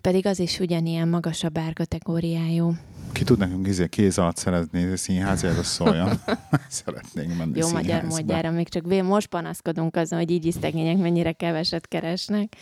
[0.00, 2.74] Pedig az is ugyanilyen magasabb árkategóriájú.
[3.12, 6.10] Ki tud nekünk izé kéz alatt szeretni színházjára szóljon?
[6.68, 11.88] Szeretnénk menni Jó magyar módjára, még csak most panaszkodunk azon, hogy így szegények mennyire keveset
[11.88, 12.56] keresnek.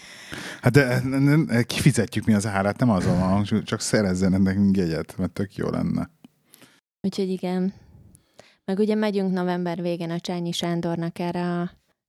[0.60, 1.02] Hát de
[1.62, 6.10] kifizetjük mi az árát, nem azon van, csak szerezzen nekünk jegyet, mert tök jó lenne.
[7.00, 7.72] Úgyhogy igen.
[8.64, 11.60] Meg ugye megyünk november végén a Csányi Sándornak erre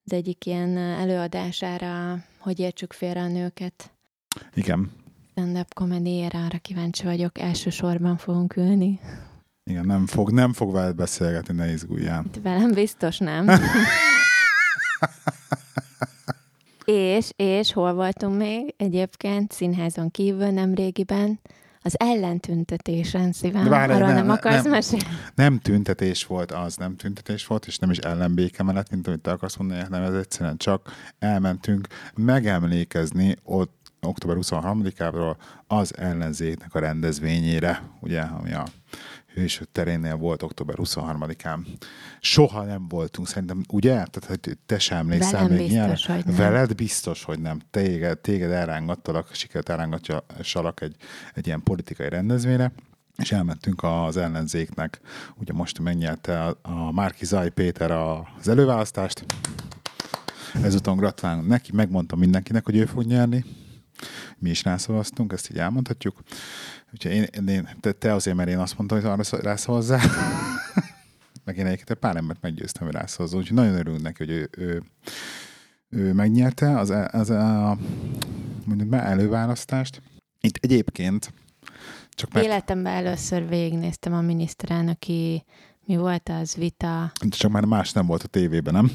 [0.04, 3.92] az egyik ilyen előadására, hogy értsük félre a nőket.
[4.54, 4.92] Igen,
[5.32, 9.00] stand-up komédiára, arra kíváncsi vagyok, elsősorban fogunk ülni.
[9.64, 12.24] Igen, nem fog, nem fog veled beszélgetni, ne izguljál.
[12.26, 13.48] Itt velem biztos nem.
[16.86, 21.40] és, és hol voltunk még egyébként, színházon kívül nem régiben,
[21.84, 24.72] Az ellentüntetés, Szíven, Várj, arról nem, nem, akarsz nem.
[24.72, 25.06] mesélni?
[25.36, 29.56] Nem tüntetés volt az, nem tüntetés volt, és nem is ellenbékemenet, mint amit te akarsz
[29.56, 35.36] mondani, hanem ez egyszerűen csak elmentünk megemlékezni ott október 23-áról
[35.68, 38.66] az ellenzéknek a rendezvényére, ugye, ami a
[39.34, 41.60] Hősök terénél volt október 23-án.
[42.20, 43.92] Soha nem voltunk, szerintem, ugye?
[43.92, 45.96] Tehát, hogy te sem emlékszel még nem.
[46.26, 47.60] Veled biztos, hogy nem.
[47.72, 50.96] Téged, téged elrángattalak, sikert elrángattalak egy,
[51.34, 52.72] egy ilyen politikai rendezvényre,
[53.18, 55.00] és elmentünk az ellenzéknek.
[55.36, 59.26] Ugye most megnyerte a, a Márki Zaj Péter az előválasztást.
[60.64, 63.46] Ezután gratulálunk neki, megmondtam mindenkinek, hogy ő fog nyerni.
[64.38, 66.22] Mi is rászavaztunk, ezt így elmondhatjuk.
[66.94, 70.02] Úgyhogy én, én, te, te azért, mert én azt mondtam, hogy arra rászavazzál.
[71.46, 73.40] meg én egyébként pár embert meggyőztem, hogy rászavazzon.
[73.40, 74.84] Úgyhogy nagyon örülünk neki, hogy ő, ő,
[75.90, 77.78] ő megnyerte az, az a
[78.66, 80.02] mondjuk már előválasztást.
[80.40, 81.34] Itt egyébként
[82.10, 85.46] csak mert, Életemben először végignéztem a miniszterelnöki,
[85.86, 88.92] mi volt az vita, csak már más nem volt a tévében, nem?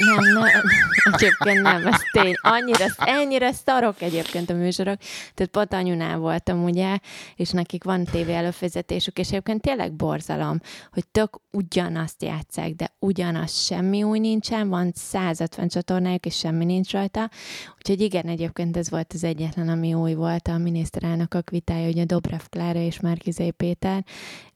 [0.00, 0.62] Nem, nem,
[1.12, 2.34] egyébként nem, ez tény.
[2.40, 4.98] Annyira, ennyire szarok egyébként a műsorok.
[5.34, 6.98] Tehát pont anyunál voltam, ugye,
[7.36, 10.60] és nekik van tévé előfizetésük, és egyébként tényleg borzalom,
[10.92, 16.92] hogy tök ugyanazt játszák, de ugyanaz semmi új nincsen, van 150 csatornájuk, és semmi nincs
[16.92, 17.30] rajta.
[17.78, 22.40] Úgyhogy igen, egyébként ez volt az egyetlen, ami új volt a miniszterelnökök vitája, ugye Dobrev
[22.48, 24.04] Klára és Márkizé Péter,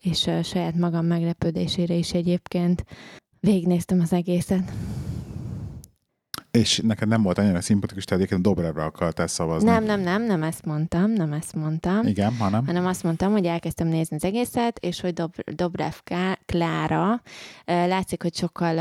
[0.01, 2.85] és saját magam meglepődésére is egyébként
[3.41, 4.73] végignéztem az egészet.
[6.55, 9.71] És neked nem volt annyira szimpatikus, te egyébként Dobrevre akartál szavazni.
[9.71, 12.07] Nem, nem, nem, nem ezt mondtam, nem ezt mondtam.
[12.07, 12.67] Igen, hanem?
[12.67, 15.93] hanem azt mondtam, hogy elkezdtem nézni az egészet, és hogy Dob- Dobrev
[16.47, 17.23] Klára
[17.65, 18.77] látszik, hogy sokkal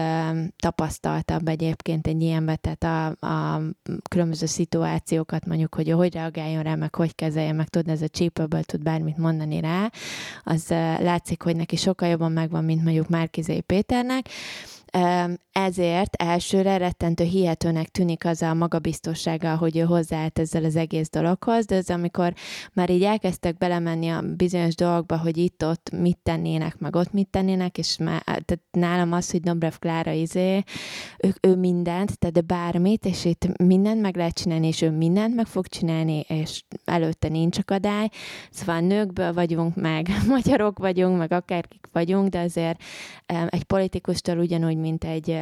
[0.55, 3.61] tapasztaltabb egyébként egy ilyenbe, tehát a, a
[4.09, 8.63] különböző szituációkat mondjuk, hogy hogy reagáljon rá, meg hogy kezelje, meg tudni, ez a csípőből
[8.63, 9.91] tud bármit mondani rá,
[10.43, 10.67] az
[10.99, 14.29] látszik, hogy neki sokkal jobban megvan, mint mondjuk Márkizé Péternek,
[15.51, 21.65] ezért elsőre rettentő hihetőnek tűnik az a magabiztossága, hogy ő hozzáállt ezzel az egész dologhoz,
[21.65, 22.33] de ez amikor
[22.73, 27.77] már így elkezdtek belemenni a bizonyos dolgokba, hogy itt-ott mit tennének, meg ott mit tennének,
[27.77, 30.63] és már, tehát nálam az, hogy Dobrev Klára izé,
[31.17, 35.45] ő, ő mindent, tehát bármit, és itt mindent meg lehet csinálni, és ő mindent meg
[35.45, 38.09] fog csinálni, és előtte nincs akadály.
[38.51, 42.81] Szóval nőkből vagyunk, meg magyarok vagyunk, meg akárkik vagyunk, de azért
[43.49, 45.39] egy politikustól ugyanúgy, mint egy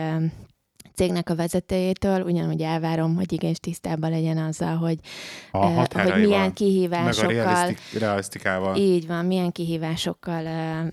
[0.94, 5.00] cégnek a vezetőjétől, ugyanúgy elvárom, hogy igenis tisztában legyen azzal, hogy,
[5.52, 8.76] a hogy milyen kihívásokkal, meg a realisztik, realisztikával.
[8.76, 10.44] Így van, milyen kihívásokkal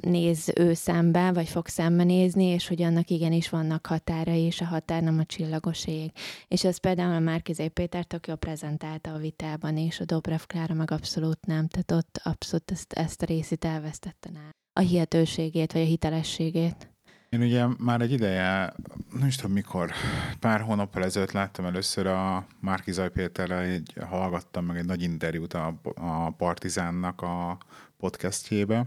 [0.01, 5.03] néz ő szembe, vagy fog szembenézni, és hogy annak igenis vannak határai, és a határ
[5.03, 6.11] nem a csillagos ég.
[6.49, 10.75] És ez például a Márkizé Péter tök jól prezentálta a vitában, és a Dobrev Klára
[10.75, 14.51] meg abszolút nem, tehát ott abszolút ezt, ezt a részét elvesztette nála.
[14.73, 16.98] A hihetőségét, vagy a hitelességét.
[17.29, 18.75] Én ugye már egy ideje,
[19.19, 19.93] nem is tudom mikor,
[20.41, 25.55] pár hónappal ezelőtt láttam először a Márki Zaj Péterrel, egy, hallgattam meg egy nagy interjút
[25.55, 27.59] a, a Partizánnak a
[27.97, 28.87] podcastjébe,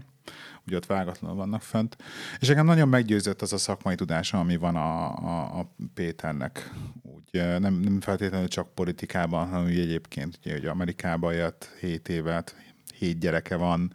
[0.66, 1.96] ugye ott vágatlanul vannak fent,
[2.38, 6.72] és engem nagyon meggyőzött az a szakmai tudása, ami van a, a, a Péternek.
[7.02, 12.56] Úgy, nem, nem feltétlenül csak politikában, hanem úgy egyébként, ugye, hogy Amerikában jött 7 évet,
[13.02, 13.92] hét gyereke van,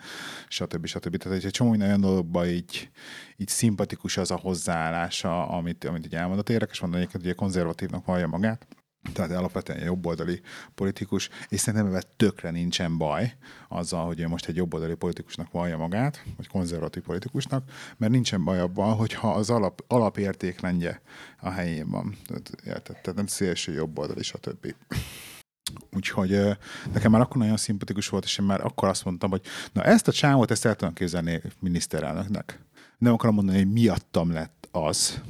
[0.48, 0.86] stb.
[0.86, 1.17] stb.
[1.17, 2.89] Tehát egy csomó olyan dologban így,
[3.38, 6.50] így szimpatikus az a hozzáállása, amit, amit így elmondott.
[6.50, 8.67] Érdekes mondani, hogy ugye konzervatívnak vallja magát,
[9.13, 10.41] tehát alapvetően jobboldali
[10.76, 13.36] politikus, és szerintem ebben tökre nincsen baj
[13.67, 18.60] azzal, hogy ő most egy jobboldali politikusnak vallja magát, vagy konzervatív politikusnak, mert nincsen baj
[18.60, 21.02] abban, hogyha az alap, alapértékrendje
[21.39, 22.15] a helyén van.
[22.26, 22.84] Tehát?
[22.84, 24.74] Tehát nem szélső jobboldali, stb.
[25.96, 26.58] Úgyhogy
[26.94, 29.42] nekem már akkor nagyon szimpatikus volt, és én már akkor azt mondtam, hogy
[29.74, 32.60] na ezt a csávot, ezt el tudom képzelni miniszterelnöknek.
[32.98, 35.22] Nem akarom mondani, hogy miattam lett az,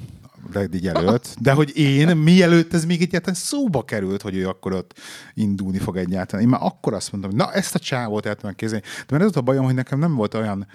[0.51, 4.99] Reddig előtt, de hogy én, mielőtt ez még egyáltalán szóba került, hogy ő akkor ott
[5.33, 6.43] indulni fog egyáltalán.
[6.45, 8.85] Én már akkor azt mondtam, na ezt a csávot el tudom képzelni.
[9.07, 10.67] De mert ez a bajom, hogy nekem nem volt olyan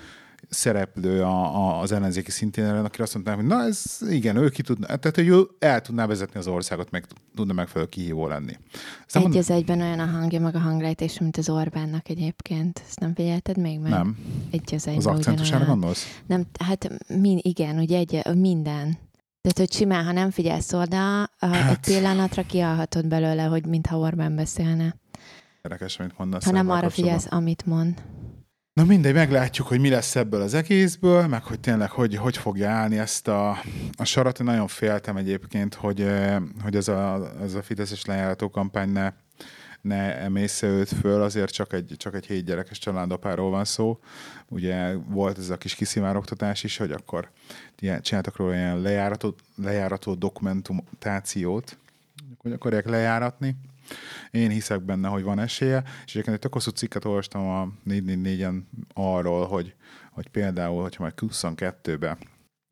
[0.53, 4.63] szereplő a, a, az ellenzéki szintén, aki azt mondta, hogy na ez igen, ő ki
[4.63, 8.59] tudna, tehát hogy ő el tudná vezetni az országot, meg tudna megfelelő kihívó lenni.
[9.07, 12.83] Aztán egy az egyben olyan a hangja, meg a hanglejtés, mint az Orbánnak egyébként.
[12.89, 13.91] Ezt nem figyelted még meg?
[13.91, 14.17] Nem.
[14.51, 16.21] Egy az egyben Az akcentusára gondolsz?
[16.27, 18.99] Nem, hát min, igen, ugye egy, minden.
[19.41, 21.71] Tehát, hogy simán, ha nem figyelsz oda, hát...
[21.71, 24.97] egy pillanatra kialhatod belőle, hogy mintha Orbán beszélne.
[25.63, 26.45] Érdekes, amit mondasz.
[26.45, 28.03] Ha nem arra figyelsz, amit mond.
[28.73, 32.71] Na mindegy, meglátjuk, hogy mi lesz ebből az egészből, meg hogy tényleg hogy, hogy fogja
[32.71, 33.51] állni ezt a,
[33.93, 34.39] a sarat.
[34.39, 36.07] Én nagyon féltem egyébként, hogy,
[36.63, 39.13] hogy ez a, ez a Fideszes lejárató kampány ne,
[39.81, 43.99] ne emészze őt föl, azért csak egy, csak egy hét gyerekes családapáról van szó.
[44.49, 47.31] Ugye volt ez a kis kiszivárogtatás is, hogy akkor
[48.01, 51.79] csináltak róla ilyen lejárató, lejárató dokumentációt,
[52.39, 53.57] hogy akarják lejáratni.
[54.31, 58.63] Én hiszek benne, hogy van esélye, és egyébként egy tök hosszú cikket olvastam a 444-en
[58.95, 59.75] arról, hogy,
[60.11, 62.19] hogy például, hogyha majd 22-be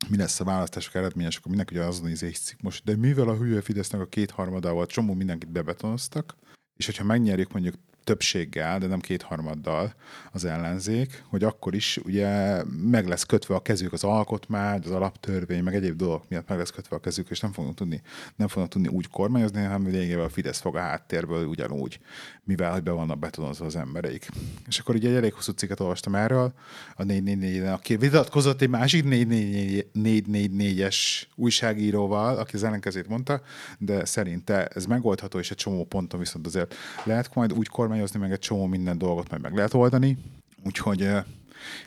[0.09, 3.61] mi lesz a választások eredményes, akkor mindenki ugye azon izékszik most, de mivel a hülye
[3.61, 6.35] Fidesznek a kétharmadával csomó mindenkit bebetonoztak,
[6.75, 9.93] és hogyha megnyerjük mondjuk többséggel, de nem kétharmaddal
[10.31, 15.63] az ellenzék, hogy akkor is ugye meg lesz kötve a kezük az alkotmány, az alaptörvény,
[15.63, 18.01] meg egyéb dolgok miatt meg lesz kötve a kezük, és nem fognak tudni,
[18.35, 21.99] nem fognak tudni úgy kormányozni, hanem lényegében a Fidesz fog a háttérből ugyanúgy,
[22.43, 24.29] mivel hogy be vannak betonozva az embereik.
[24.67, 26.53] És akkor ugye egy elég hosszú cikket olvastam erről,
[26.95, 33.41] a 444 aki vitatkozott egy másik 444-es újságíróval, aki az ellenkezét mondta,
[33.77, 38.19] de szerinte ez megoldható, és egy csomó ponton viszont azért lehet majd úgy kormányozni, kormányozni,
[38.19, 40.17] meg egy csomó minden dolgot majd meg lehet oldani.
[40.65, 41.09] Úgyhogy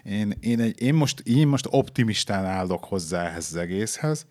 [0.03, 4.27] én, én, egy, én, most, én most optimistán állok hozzá ehhez az egészhez,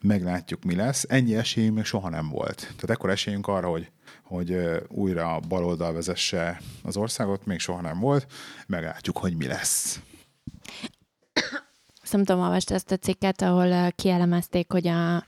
[0.00, 1.04] meglátjuk, mi lesz.
[1.08, 2.56] Ennyi esélyünk még soha nem volt.
[2.56, 3.90] Tehát ekkor esélyünk arra, hogy,
[4.22, 4.56] hogy
[4.88, 8.26] újra baloldal vezesse az országot, még soha nem volt.
[8.66, 10.00] Meglátjuk, hogy mi lesz.
[12.10, 15.24] Nem tudom, olvast ezt a cikket, ahol kielemezték, hogy a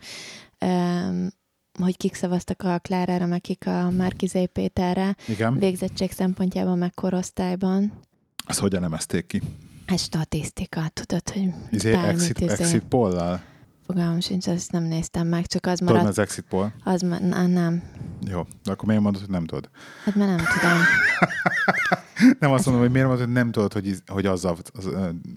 [1.83, 5.17] hogy kik szavaztak a Klárára, meg kik a Márkizé Péterre.
[5.29, 5.59] Igen.
[5.59, 7.93] Végzettség szempontjában, meg korosztályban.
[8.47, 9.43] Azt hogyan nemezték ki?
[9.87, 12.53] Ez statisztika, tudod, hogy izé, exit, izé...
[12.53, 13.41] exit poll
[13.87, 15.99] Fogalmam sincs, ezt nem néztem meg, csak az maradt.
[15.99, 16.71] Tudod, az exit poll?
[16.85, 17.83] Az ma, na, nem.
[18.27, 19.71] Jó, de akkor miért mondod, hogy nem tudod?
[20.05, 20.79] Hát mert nem tudom.
[22.39, 24.91] nem azt mondom, hogy miért mondod, hogy nem tudod, hogy, hogy azzal az,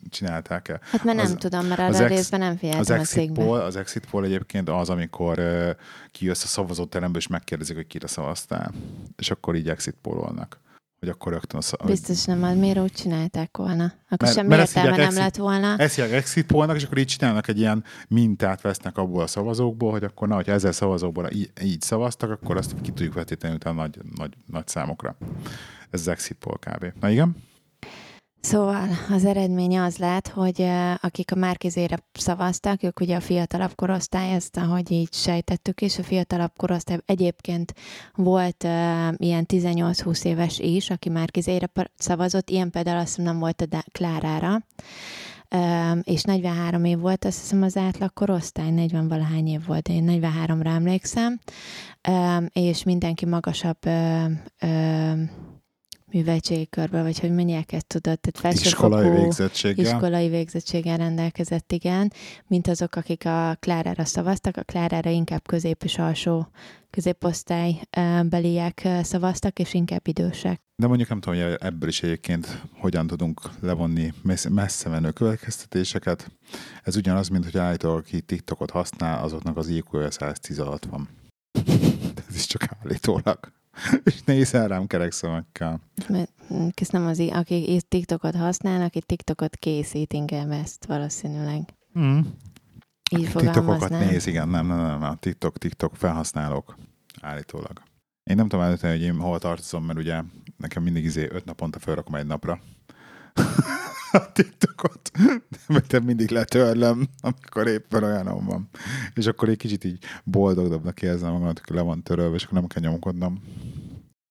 [0.09, 0.79] csinálták el.
[0.91, 3.75] Hát mert az, nem tudom, mert arra ex, részben nem figyeltem az exit poll, Az
[3.75, 5.69] exit poll egyébként az, amikor uh,
[6.11, 8.71] kijössz a szavazóteremből, és megkérdezik, hogy kire szavaztál.
[9.17, 10.61] És akkor így exit pollolnak
[11.03, 11.61] hogy akkor rögtön...
[11.71, 11.85] A...
[11.85, 13.83] Biztos nem, az miért úgy csinálták volna?
[13.83, 15.77] Akkor mert, semmi mert értelme nem exit, lett volna.
[15.77, 19.91] Ezt hívják exit pollnak, és akkor így csinálnak egy ilyen mintát, vesznek abból a szavazókból,
[19.91, 23.81] hogy akkor na, hogyha ezer szavazókból így, így szavaztak, akkor azt ki tudjuk vetíteni utána
[23.81, 25.17] nagy, nagy, nagy számokra.
[25.93, 26.85] Ez az exit poll kb.
[26.99, 27.35] Na igen?
[28.45, 30.69] Szóval az eredmény az lett, hogy
[31.01, 36.03] akik a Márkizére szavaztak, ők ugye a fiatalabb korosztály, ezt ahogy így sejtettük is, a
[36.03, 37.73] fiatalabb korosztály egyébként
[38.15, 43.83] volt uh, ilyen 18-20 éves is, aki Márkizére szavazott, ilyen például azt nem volt a
[43.91, 44.65] Klárára,
[45.55, 50.05] uh, és 43 év volt, azt hiszem az átlag korosztály, 40 valahány év volt, én
[50.07, 51.39] 43-ra emlékszem,
[52.09, 53.79] uh, és mindenki magasabb
[56.13, 59.85] műveltségi körbe, vagy hogy mondják ezt, tudod, tehát iskolai végzettséggel.
[59.85, 62.11] Iskolai végzettséggel rendelkezett, igen,
[62.47, 66.47] mint azok, akik a Klárára szavaztak, a Klárára inkább közép és alsó
[66.89, 67.81] középosztály
[68.23, 70.61] beliek szavaztak, és inkább idősek.
[70.75, 74.13] De mondjuk nem tudom, hogy ebből is egyébként hogyan tudunk levonni
[74.49, 76.31] messze menő következtetéseket.
[76.83, 81.09] Ez ugyanaz, mint hogy állítólag, aki TikTokot használ, azoknak az iq 110 alatt van.
[82.29, 83.51] Ez is csak állítólag.
[84.03, 85.81] és nézel rám kerek szavakkal.
[86.75, 91.61] Ez nem az, aki TikTokot használ, aki TikTokot készít, inkább ezt valószínűleg.
[91.99, 92.19] Mm.
[93.17, 96.77] Így TikTokokat néz, igen, nem, nem, nem, nem, TikTok, TikTok felhasználók
[97.21, 97.81] állítólag.
[98.23, 100.21] Én nem tudom előtte, hogy én hol tartozom, mert ugye
[100.57, 102.59] nekem mindig izé öt naponta felrakom egy napra
[104.11, 105.11] a TikTokot,
[105.67, 108.69] mert mindig letörlöm, amikor éppen olyanom van.
[109.13, 112.67] És akkor egy kicsit így boldogabbnak érzem magam, hogy le van törölve, és akkor nem
[112.67, 113.41] kell nyomkodnom.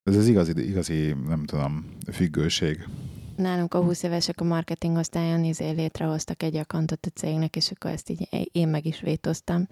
[0.02, 2.88] Ez az igazi, igazi, nem tudom, függőség.
[3.36, 7.90] Nálunk a 20 évesek a marketing osztályon izé létrehoztak egy akantot a cégnek, és akkor
[7.90, 9.68] ezt így én meg is vétoztam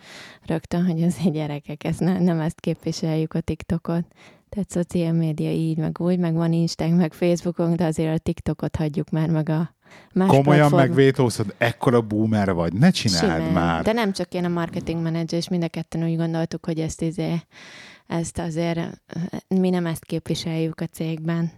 [0.46, 4.04] rögtön, hogy az egy gyerekek, ezt ne, nem ezt képviseljük a TikTokot.
[4.50, 8.76] Tehát szociál média így, meg úgy, meg van Instagram, meg Facebookon, de azért a TikTokot
[8.76, 9.74] hagyjuk már meg a
[10.12, 10.82] Más Komolyan platform...
[10.82, 13.52] megvétózod, ekkora boomer vagy, ne csináld Simán.
[13.52, 13.82] már.
[13.82, 17.02] De nem csak én a marketing menedzser, és mind a ketten úgy gondoltuk, hogy ezt,
[17.02, 17.40] izé,
[18.06, 19.02] ezt azért
[19.48, 21.52] mi nem ezt képviseljük a cégben.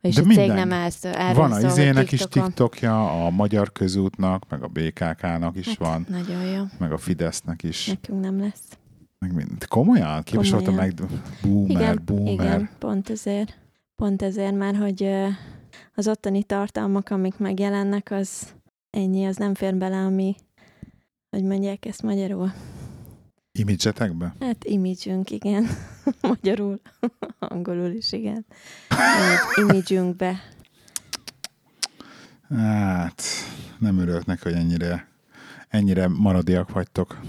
[0.00, 0.46] És De a minden.
[0.46, 5.56] cég nem ezt, erről Van a izének is TikTokja, a Magyar Közútnak, meg a BKK-nak
[5.56, 6.06] is hát, van.
[6.08, 6.62] Nagyon jó.
[6.78, 7.86] Meg a Fidesznek is.
[7.86, 8.78] Nekünk nem lesz.
[9.18, 9.64] Meg mind.
[9.66, 10.22] Komolyan?
[10.22, 10.94] Képviseltem meg
[11.42, 12.32] boomer, igen, boomer.
[12.32, 13.58] Igen, pont ezért.
[13.96, 15.10] Pont ezért már, hogy
[15.94, 18.54] az ottani tartalmak, amik megjelennek, az
[18.90, 20.34] ennyi, az nem fér bele, ami,
[21.30, 22.52] hogy mondják ezt magyarul.
[23.52, 24.34] Imidzsetekbe?
[24.40, 25.66] Hát imidzsünk, igen.
[26.20, 26.80] Magyarul,
[27.38, 28.46] angolul is, igen.
[29.54, 30.40] Imidzsünkbe.
[32.48, 33.22] Hát,
[33.78, 35.08] nem örülök neki, hogy ennyire,
[35.68, 37.20] ennyire maradiak vagytok.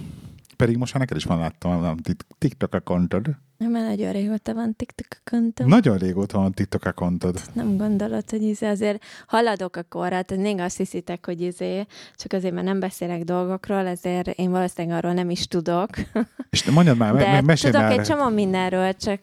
[0.64, 3.26] Pedig most már neked is van, láttam, nem, Tik- TikTok accountod.
[3.58, 5.68] Nem, mert nagyon régóta van TikTok akkontom.
[5.68, 7.42] Nagyon régóta van TikTok accountod.
[7.54, 12.34] Nem gondolod, hogy izé azért haladok a korra, tehát még azt hiszitek, hogy izé, csak
[12.34, 15.90] azért, mert nem beszélek dolgokról, ezért én valószínűleg arról nem is tudok.
[16.50, 17.92] És te mondjad már, De me- tudok már.
[17.92, 19.20] egy csomó mindenről, csak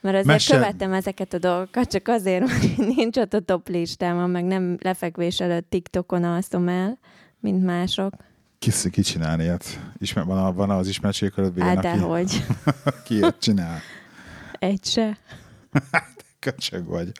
[0.00, 4.30] mert azért Mesélj- követem ezeket a dolgokat, csak azért, mert nincs ott a top listámon,
[4.30, 6.98] meg nem lefekvés előtt TikTokon alszom el,
[7.40, 8.12] mint mások.
[8.58, 9.80] Ki, ki csinál ilyet?
[9.98, 12.44] Ismer, van, a- van az ismertségköröd Hát aki, dehogy.
[13.04, 13.78] ki ilyet csinál?
[14.58, 15.18] Egy se.
[16.40, 17.12] Köcsög vagy.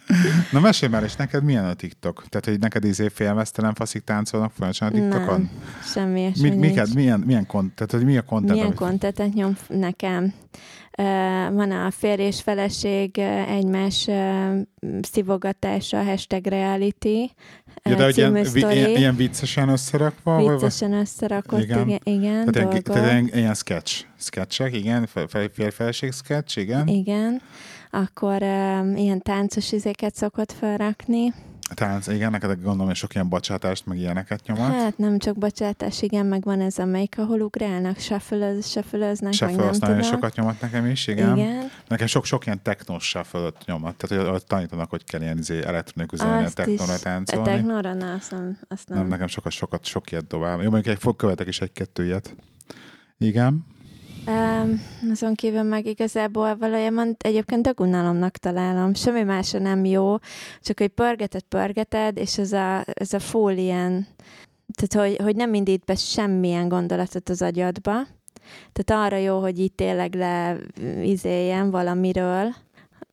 [0.53, 2.24] Na mesélj már, és neked milyen a TikTok?
[2.29, 5.40] Tehát, hogy neked izé félmeztelen faszik táncolnak folyamatosan a TikTokon?
[5.40, 5.51] Nem,
[5.92, 6.61] semmi Mi, ilyesmi nincs.
[6.66, 8.51] miket, milyen, milyen, kont, tehát, hogy mi a content?
[8.53, 10.35] Milyen amit- kontentet nyom nekem?
[10.98, 11.05] Uh,
[11.55, 14.55] van a férj és feleség uh, egymás uh,
[15.03, 17.31] szivogatása, hashtag reality
[17.90, 18.74] Ja, de ilyen, sztori.
[18.77, 20.42] ilyen, ilyen viccesen összerakva?
[20.42, 21.88] vagy- Viccesen összerakott, Igen.
[21.88, 22.83] igen, igen, Tehát, dolgok.
[22.83, 26.87] tehát ilyen, ilyen sketch, sketchek, igen, fe- fe- férj-feleség sketch, igen.
[26.88, 27.40] Igen.
[27.90, 31.33] Akkor um, ilyen táncos izéket szokott felrakni.
[31.75, 34.73] Tánc, igen, neked gondolom, hogy sok ilyen bacsátást, meg ilyeneket nyomat.
[34.73, 39.57] Hát nem csak bocsátás, igen, meg van ez, amelyik, ahol ugrálnak, shuffle shuffle Se meg
[39.57, 40.03] nem tudom.
[40.03, 41.37] sokat nyomat nekem is, igen.
[41.37, 41.71] igen.
[41.89, 46.19] Nekem sok-sok ilyen technos shuffle nyomat, tehát hogy ott tanítanak, hogy kell ilyen izé, elektronikus
[46.19, 47.45] zenére, technóra A táncolni.
[47.45, 48.59] technóra, na, azt nem.
[48.69, 48.99] Azt nem.
[48.99, 50.63] Nem, nekem sokat, sokat, sok ilyet dobál.
[50.63, 52.35] Jó, mondjuk egy fog követek is egy-kettő ilyet.
[53.19, 53.67] Igen.
[55.11, 58.95] Azon kívül meg igazából valójában egyébként tök unalomnak találom.
[58.95, 60.17] Semmi másra nem jó,
[60.63, 64.07] csak hogy pörgeted, pörgeted, és ez a, ez a full ilyen,
[64.73, 68.07] tehát hogy, hogy nem indít be semmilyen gondolatot az agyadba.
[68.73, 70.57] Tehát arra jó, hogy itt tényleg le
[71.03, 72.55] izéljen valamiről,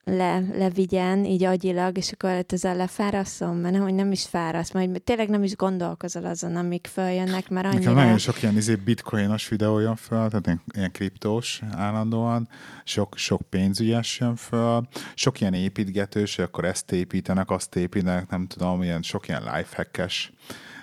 [0.05, 5.29] le, levigyen így agyilag, és akkor ezzel lefáraszom, mert hogy nem is fárasz, majd tényleg
[5.29, 7.79] nem is gondolkozol azon, amik följönnek, mert annyira...
[7.79, 12.49] Nekem nagyon sok ilyen izé bitcoinos videó jön föl, tehát ilyen, ilyen kriptós állandóan,
[12.83, 18.83] sok, sok pénzügyes jön föl, sok ilyen építgetős, akkor ezt építenek, azt építenek, nem tudom,
[18.83, 20.33] ilyen sok ilyen lifehackes,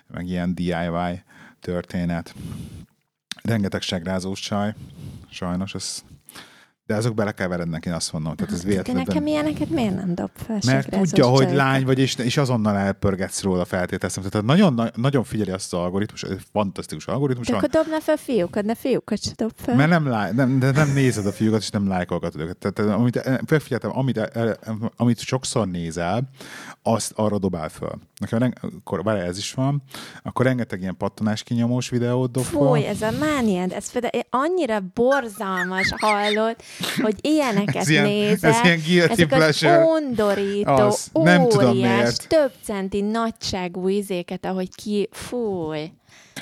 [0.07, 1.23] meg ilyen DIY
[1.61, 2.35] történet.
[3.43, 4.75] Rengeteg segrázós csaj,
[5.31, 6.03] sajnos, ez
[6.87, 8.35] de azok bele kell verednek, én azt mondom.
[8.35, 9.03] Tehát ez De véletlenül.
[9.07, 10.59] nekem ilyeneket miért nem dob fel?
[10.67, 11.57] Mert tudja, hogy csajokat?
[11.57, 14.25] lány vagy, és, és azonnal elpörgetsz róla feltételezem.
[14.25, 18.01] Tehát nagyon, na- nagyon figyeli azt az algoritmus, ez fantasztikus algoritmus De van, akkor dobna
[18.01, 19.75] fel fiúkat, de fiúkat se dob fel.
[19.77, 22.57] mert nem, lá, nem, de nem nézed a fiúkat, és nem lájkolgatod őket.
[22.57, 24.31] Tehát tehát amit, felfigyeltem, amit,
[24.97, 26.29] amit sokszor nézel,
[26.83, 27.93] azt arra dobál föl.
[28.23, 29.83] Nekem reng- akkor várj, ez is van,
[30.23, 35.93] akkor rengeteg ilyen pattanás kinyomós videót dob Fúj, ez a mániád, ez például annyira borzalmas
[35.97, 36.57] hallod,
[37.03, 38.51] hogy ilyeneket Ez ilyen- nézel.
[38.53, 39.79] ez ilyen guilty pleasure.
[39.85, 42.29] undorító, Az, nem tudom óriás, miért.
[42.29, 45.91] több centi nagyságú izéket, ahogy ki, fúj.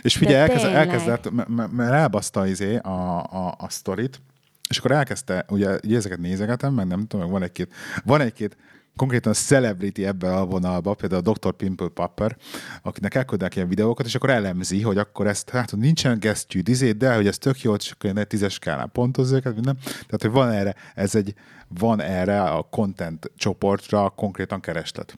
[0.03, 4.21] És figyelj, elkezd, elkezdett, m- m- mert elbaszta izé a, a, a sztorit,
[4.69, 7.73] és akkor elkezdte, ugye, ugye ezeket nézegetem, meg nem tudom, van egy-két,
[8.05, 8.57] van egy-két
[8.97, 11.53] konkrétan celebrity ebbe a vonalba, például a Dr.
[11.53, 12.37] Pimple Popper,
[12.83, 17.15] akinek elküldenek ilyen videókat, és akkor elemzi, hogy akkor ezt, hát nincsen gesztyű, izé, de
[17.15, 19.77] hogy ez tök jó, akkor ilyen tízes skálán pontozza őket, minden.
[19.83, 21.35] Tehát, hogy van erre, ez egy,
[21.69, 25.15] van erre a content csoportra konkrétan kereslet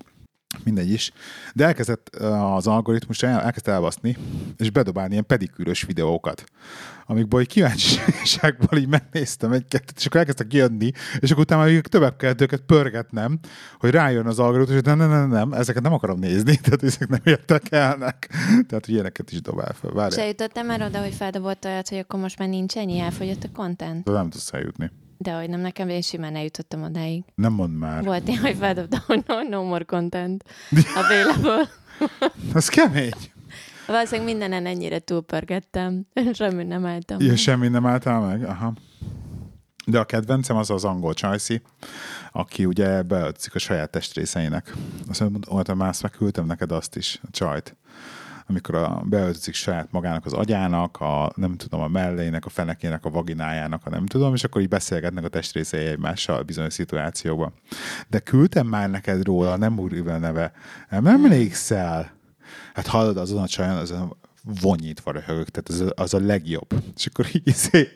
[0.64, 1.12] mindegy is.
[1.54, 4.16] De elkezdett az algoritmus el, elkezdte elbaszni,
[4.56, 6.44] és bedobálni ilyen pedikűrös videókat,
[7.06, 12.16] amikból egy kíváncsiságból így megnéztem egy-kettőt, és akkor elkezdtek jönni, és akkor utána még többet
[12.16, 13.38] kellett őket pörgetnem,
[13.78, 17.08] hogy rájön az algoritmus, hogy nem, nem, nem, nem, ezeket nem akarom nézni, tehát ezek
[17.08, 18.28] nem érdekelnek.
[18.46, 19.90] Tehát, hogy ilyeneket is dobál fel.
[19.90, 23.48] Várj, eljutottam már oda, hogy feldobott olyat, hogy akkor most már nincs ennyi, elfogyott a
[23.52, 24.04] content.
[24.04, 24.90] nem tudsz eljutni.
[25.22, 27.24] De hogy nem nekem, én simán eljutottam odáig.
[27.34, 28.04] Nem mondd már.
[28.04, 30.44] Volt én, hogy feldobtam, hogy no, no more content
[30.94, 31.68] available.
[32.54, 33.12] Ez kemény.
[33.86, 36.06] Valószínűleg mindenen ennyire túlpörgettem.
[36.32, 37.20] Semmi nem álltam.
[37.20, 38.44] Ja, semmi nem álltál meg?
[38.44, 38.72] Aha.
[39.86, 41.62] De a kedvencem az az angol csajszi,
[42.32, 44.74] aki ugye beötszik a saját testrészeinek.
[45.08, 47.76] Azt mondtam, más megküldtem neked azt is, a csajt.
[48.52, 53.10] Amikor a, beöltözik saját magának az agyának, a, nem tudom, a mellének, a fenekének, a
[53.10, 57.52] vaginájának, a nem tudom, és akkor így beszélgetnek a testrészei egymással bizonyos szituációban.
[58.08, 60.52] De küldtem már neked róla, nem úrivel neve.
[60.90, 62.12] Nem emlékszel?
[62.74, 64.16] Hát hallod, azon a csajon, azon
[64.60, 66.74] vonyítva röhögök, tehát az a, az a legjobb.
[66.96, 67.88] És akkor így izé,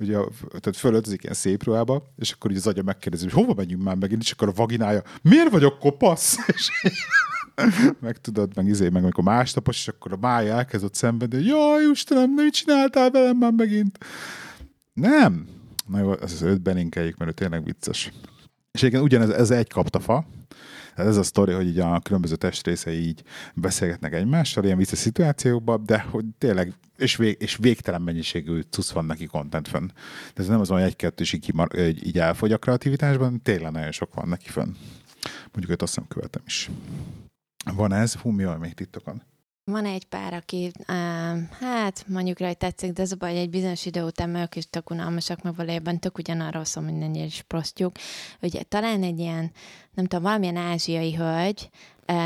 [0.00, 0.16] ugye,
[0.48, 3.96] tehát fölöltözik ilyen szép ruhába, és akkor így az agya megkérdezi, hogy hova megyünk már
[3.96, 6.36] megint, és akkor a vaginája, miért vagyok kopasz?
[6.56, 6.70] És
[8.00, 11.90] meg tudod, meg izé, meg amikor másnapos, és akkor a mája elkezd ott szenvedni, jaj,
[11.90, 13.98] Istenem, mit csináltál velem már megint?
[14.92, 15.48] Nem.
[15.86, 18.12] Na jó, az az öt belinkeljük, mert ő tényleg vicces.
[18.72, 20.26] És igen, ugyanez ez egy kaptafa,
[20.94, 23.22] ez a sztori, hogy így a különböző testrészei így
[23.54, 29.04] beszélgetnek egymással, ilyen vicces szituációkban, de hogy tényleg, és, vég, és végtelen mennyiségű cusz van
[29.04, 29.86] neki content fönn.
[30.34, 31.52] De ez nem az, hogy egy-kettő is így,
[32.06, 34.74] így elfogy a kreativitásban, tényleg nagyon sok van neki fönn.
[35.52, 36.70] Mondjuk őt azt nem követem is.
[37.64, 38.14] Van ez?
[38.14, 39.22] Hú, mi van még TikTokon?
[39.64, 40.86] Van egy pár, aki, uh,
[41.60, 44.70] hát mondjuk rá, hogy tetszik, de az a baj, egy bizonyos idő után ők is
[44.70, 47.92] tök unalmasak, meg valójában tök ugyanarról szól minden is prostjuk.
[48.42, 49.52] Ugye talán egy ilyen,
[49.94, 51.70] nem tudom, valamilyen ázsiai hölgy,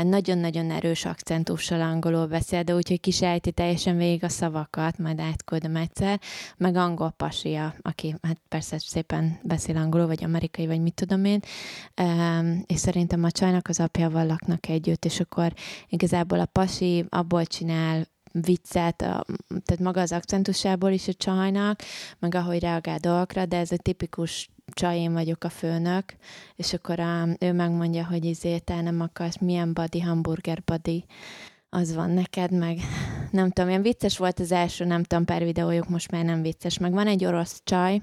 [0.03, 6.19] nagyon-nagyon erős akcentussal angolul beszél, de úgyhogy kisejti teljesen végig a szavakat, majd átküldöm egyszer,
[6.57, 11.39] meg angol pasia, aki hát persze szépen beszél angolul, vagy amerikai, vagy mit tudom én,
[12.65, 15.53] és szerintem a csajnak az apjával laknak együtt, és akkor
[15.89, 18.07] igazából a pasi abból csinál
[18.41, 21.81] viccet, a, tehát maga az akcentusából is a csajnak,
[22.19, 26.03] meg ahogy reagál dolgokra, de ez egy tipikus csaj, én vagyok a főnök,
[26.55, 31.05] és akkor a, ő megmondja, hogy izé, te nem akarsz, milyen body, hamburger body,
[31.69, 32.79] az van neked, meg
[33.31, 36.77] nem tudom, ilyen vicces volt az első, nem tudom, pár videójuk most már nem vicces,
[36.77, 38.01] meg van egy orosz csaj,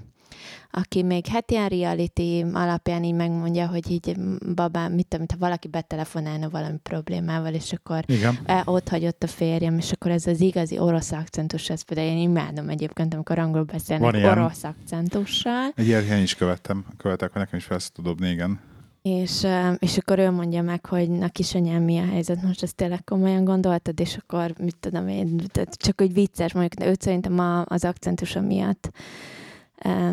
[0.71, 4.15] aki még hát ilyen reality alapján így megmondja, hogy így
[4.55, 8.39] babám, mit tudom, ha valaki betelefonálna valami problémával, és akkor Igen.
[8.65, 12.69] ott hagyott a férjem, és akkor ez az igazi orosz akcentus, ez például én imádom
[12.69, 15.71] egyébként, amikor angol beszélnek Van orosz akcentussal.
[15.75, 18.59] Egy ilyen is követtem, követek, nekem is fel dobni, igen.
[19.03, 23.03] És, és akkor ő mondja meg, hogy na kisanyám mi a helyzet, most ezt tényleg
[23.03, 28.41] komolyan gondoltad, és akkor mit tudom én, csak hogy vicces, mondjuk őt szerintem az akcentusa
[28.41, 28.91] miatt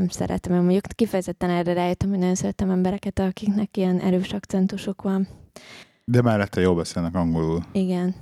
[0.09, 0.55] szeretem.
[0.55, 5.29] Én mondjuk kifejezetten erre rájöttem, hogy nagyon szeretem embereket, akiknek ilyen erős akcentusok van.
[6.05, 7.63] De mellette jól beszélnek angolul.
[7.73, 8.15] Igen.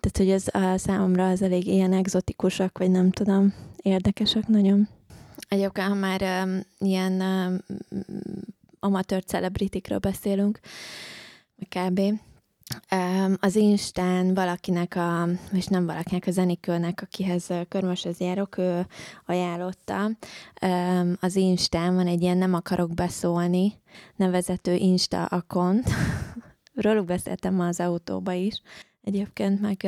[0.00, 4.88] Tehát, hogy ez a számomra az elég ilyen egzotikusak, vagy nem tudom, érdekesek nagyon.
[5.48, 7.58] Egyébként, ha már um, ilyen um,
[8.80, 10.60] amatőr celebritikről beszélünk,
[11.68, 12.00] kb
[13.40, 18.86] az Instán valakinek, a, és nem valakinek, a Zenikőnek, akihez körmöshez járok, ő
[19.26, 20.10] ajánlotta.
[21.20, 23.72] Az Instán van egy ilyen nem akarok beszólni
[24.16, 25.90] nevezető Insta akont.
[26.74, 28.62] Róluk beszéltem ma az autóba is.
[29.02, 29.86] Egyébként meg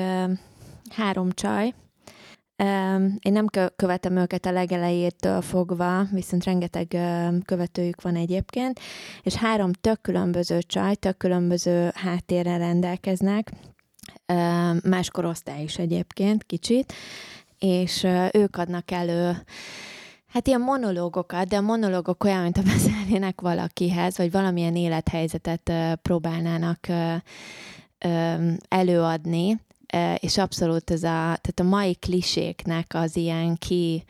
[0.90, 1.74] három csaj,
[3.18, 3.46] én nem
[3.76, 6.96] követem őket a legelejétől fogva, viszont rengeteg
[7.44, 8.80] követőjük van egyébként,
[9.22, 13.52] és három tök különböző csaj, tök különböző háttérrel rendelkeznek,
[14.82, 16.92] más korosztály is egyébként kicsit,
[17.58, 19.36] és ők adnak elő
[20.28, 26.86] Hát ilyen monológokat, de a monológok olyan, mint a beszélnének valakihez, vagy valamilyen élethelyzetet próbálnának
[28.68, 29.60] előadni,
[30.18, 34.04] és abszolút ez a, tehát a mai kliséknek az ilyen ki,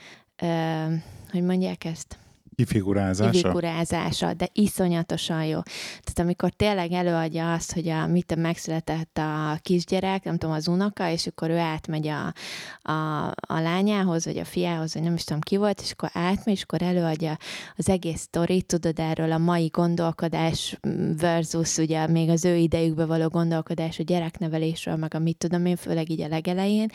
[1.30, 2.18] hogy mondják ezt?
[2.58, 3.30] Kifigurázása?
[3.30, 5.60] Kifigurázása, de iszonyatosan jó.
[6.02, 11.10] Tehát amikor tényleg előadja azt, hogy a, mit megszületett a kisgyerek, nem tudom, az unoka,
[11.10, 12.34] és akkor ő átmegy a,
[12.92, 16.54] a, a lányához, vagy a fiához, vagy nem is tudom ki volt, és akkor átmegy,
[16.54, 17.36] és akkor előadja
[17.76, 20.78] az egész sztorit, tudod erről a mai gondolkodás
[21.18, 25.76] versus ugye még az ő idejükbe való gondolkodás a gyereknevelésről, meg a mit tudom én,
[25.76, 26.88] főleg így a legelején,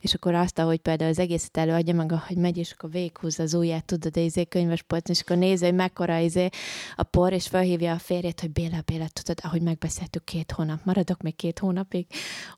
[0.00, 3.54] és akkor azt, ahogy például az egészet előadja, meg ahogy megy, és akkor véghúz az
[3.54, 4.44] ujját, tudod, izé
[5.06, 6.48] könyvespolc és akkor nézi, hogy mekkora izé
[6.96, 11.22] a por, és felhívja a férjét, hogy Béla, Béla, tudod, ahogy megbeszéltük két hónap, maradok
[11.22, 12.06] még két hónapig.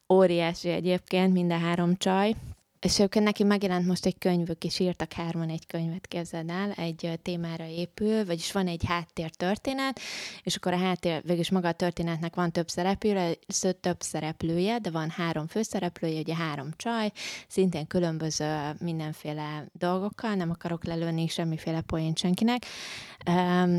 [0.09, 2.35] Óriási egyébként mind a három csaj,
[2.81, 7.19] és ők neki megjelent most egy könyvük, és írtak hárman egy könyvet, képzeld el, egy
[7.23, 10.01] témára épül, vagyis van egy háttér történet,
[10.43, 13.35] és akkor a háttér, végülis maga a történetnek van több szereplője,
[13.81, 17.13] több szereplője, de van három főszereplője, ugye három csaj,
[17.49, 22.65] szintén különböző mindenféle dolgokkal, nem akarok lelőni semmiféle poént senkinek,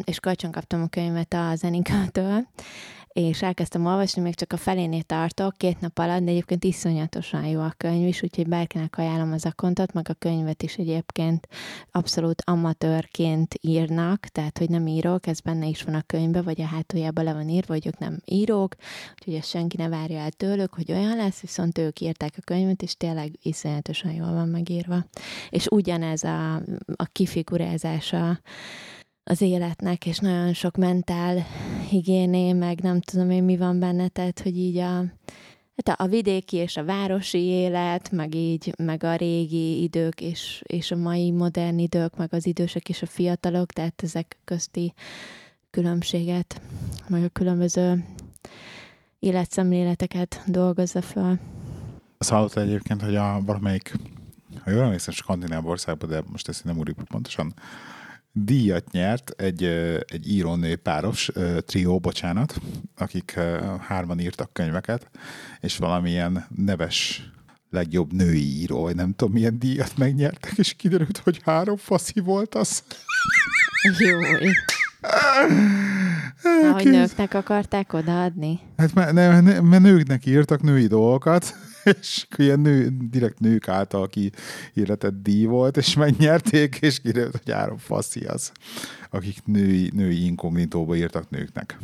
[0.04, 2.48] és kölcsön kaptam a könyvet a Zenikától,
[3.14, 7.62] és elkezdtem olvasni, még csak a felénél tartok, két nap alatt, de egyébként iszonyatosan jó
[7.62, 11.48] a könyv is, úgyhogy bárkinek ajánlom az akontot, meg a könyvet is egyébként
[11.92, 16.66] abszolút amatőrként írnak, tehát hogy nem írók, ez benne is van a könyvben, vagy a
[16.66, 18.76] hátuljában le van írva, hogy ők nem írók,
[19.14, 22.82] úgyhogy ezt senki ne várja el tőlük, hogy olyan lesz, viszont ők írták a könyvet,
[22.82, 25.06] és tényleg iszonyatosan jól van megírva.
[25.50, 26.56] És ugyanez a,
[26.96, 28.40] a kifigurázása
[29.24, 31.46] az életnek, és nagyon sok mentál
[31.90, 35.04] higiéné, meg nem tudom én mi van benne, tehát hogy így a,
[35.76, 40.92] hát a vidéki és a városi élet, meg így, meg a régi idők és, és
[40.92, 44.94] a mai modern idők, meg az idősek és a fiatalok, tehát ezek közti
[45.70, 46.62] különbséget,
[47.08, 48.06] meg a különböző
[49.20, 51.40] életszemléleteket dolgozza fel.
[52.18, 53.94] Azt hallottad egyébként, hogy a valamelyik,
[54.64, 57.54] ha jól emlékszem, skandináv országban, de most ezt nem úrik pontosan,
[58.32, 59.64] díjat nyert egy,
[60.08, 61.32] egy írónő páros,
[61.66, 62.62] trió, bocsánat,
[62.98, 63.40] akik
[63.80, 65.10] hárman írtak könyveket,
[65.60, 67.32] és valamilyen neves
[67.70, 72.56] legjobb női író, vagy nem tudom, milyen díjat megnyertek, és kiderült, hogy három faszi volt
[72.56, 72.84] az.
[74.00, 74.20] Jó.
[76.62, 78.60] Na, hogy nőknek akarták odaadni?
[78.78, 81.56] Hát mert, ne, ne, mert nőknek írtak női dolgokat,
[82.00, 84.32] és ilyen nő, direkt nők által ki
[84.74, 88.52] életett díj volt, és megnyerték, és kiderült, hogy három faszi az,
[89.10, 91.78] akik női, női inkognitóba írtak nőknek.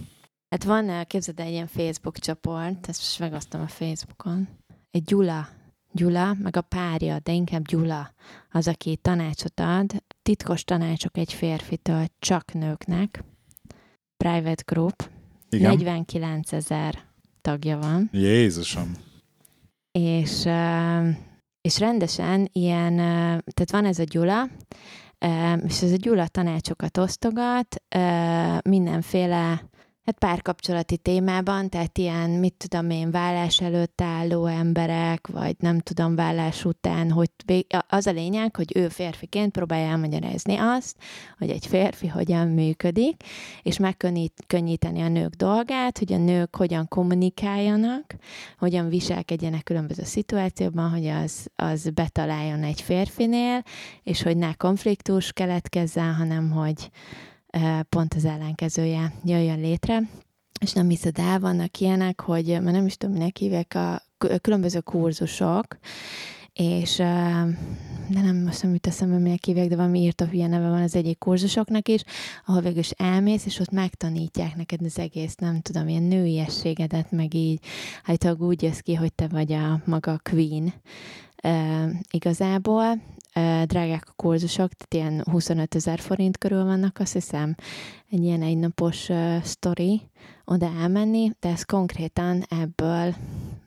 [0.49, 4.47] Hát van, képzeld egy ilyen Facebook csoport, ezt most megosztom a Facebookon.
[4.91, 5.47] Egy Gyula,
[5.91, 8.13] Gyula, meg a párja, de inkább Gyula,
[8.51, 13.23] az, aki tanácsot ad, titkos tanácsok egy férfitől csak nőknek,
[14.25, 15.09] private group,
[15.49, 15.69] Igen.
[15.69, 16.95] 49 ezer
[17.41, 18.09] tagja van.
[18.11, 18.91] Jézusom!
[19.91, 20.47] És,
[21.61, 22.95] és rendesen ilyen,
[23.53, 24.49] tehát van ez a Gyula,
[25.65, 27.83] és ez a Gyula tanácsokat osztogat,
[28.63, 29.69] mindenféle
[30.05, 36.15] Hát párkapcsolati témában, tehát ilyen, mit tudom én, vállás előtt álló emberek, vagy nem tudom,
[36.15, 37.29] vállás után, hogy
[37.87, 40.95] az a lényeg, hogy ő férfiként próbálja elmagyarázni azt,
[41.37, 43.23] hogy egy férfi hogyan működik,
[43.61, 48.15] és megkönnyíteni a nők dolgát, hogy a nők hogyan kommunikáljanak,
[48.57, 53.63] hogyan viselkedjenek különböző szituációkban, hogy az, az betaláljon egy férfinél,
[54.03, 56.89] és hogy ne konfliktus keletkezzen, hanem hogy
[57.89, 60.01] pont az ellenkezője jöjjön létre.
[60.59, 64.01] És nem hiszed el, vannak ilyenek, hogy már nem is tudom, minek hívják a
[64.41, 65.77] különböző kurzusok,
[66.53, 66.95] és
[68.07, 70.95] de nem most nem jut eszembe, minek hívják, de valami írta hülye neve van az
[70.95, 72.03] egyik kurzusoknak is,
[72.45, 77.33] ahol végül is elmész, és ott megtanítják neked az egész, nem tudom, ilyen nőiességedet, meg
[77.33, 77.59] így,
[78.03, 80.73] hát úgy jössz ki, hogy te vagy a maga queen
[81.35, 83.01] e, igazából,
[83.65, 87.55] drágák a kurzusok, tehát ilyen 25 ezer forint körül vannak, azt hiszem,
[88.09, 90.01] egy ilyen egynapos uh, sztori
[90.45, 93.15] oda elmenni, de ez konkrétan ebből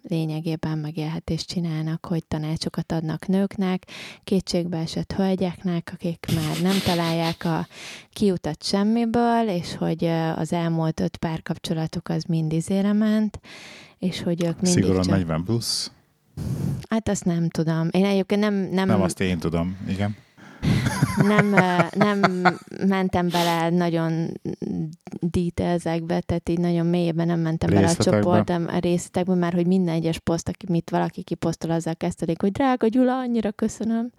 [0.03, 3.87] lényegében megélhetést csinálnak, hogy tanácsokat adnak nőknek,
[4.25, 7.67] kétségbeesett hölgyeknek, akik már nem találják a
[8.13, 10.05] kiutat semmiből, és hogy
[10.37, 13.41] az elmúlt öt párkapcsolatuk az mind izére ment,
[13.99, 15.17] és hogy ők mindig Szigorúan csak...
[15.17, 15.91] 40 plusz?
[16.89, 17.89] Hát azt nem tudom.
[17.91, 18.55] Én egyébként nem...
[18.55, 20.17] Nem, nem azt én tudom, igen.
[21.23, 21.55] Nem,
[21.97, 22.43] nem
[22.87, 24.41] mentem bele nagyon
[25.21, 29.95] detailzekbe, tehát így nagyon mélyében nem mentem bele a csoportom a részletekbe, mert hogy minden
[29.95, 34.11] egyes poszt, amit valaki kiposztol, azzal kezdődik, hogy drága Gyula, annyira köszönöm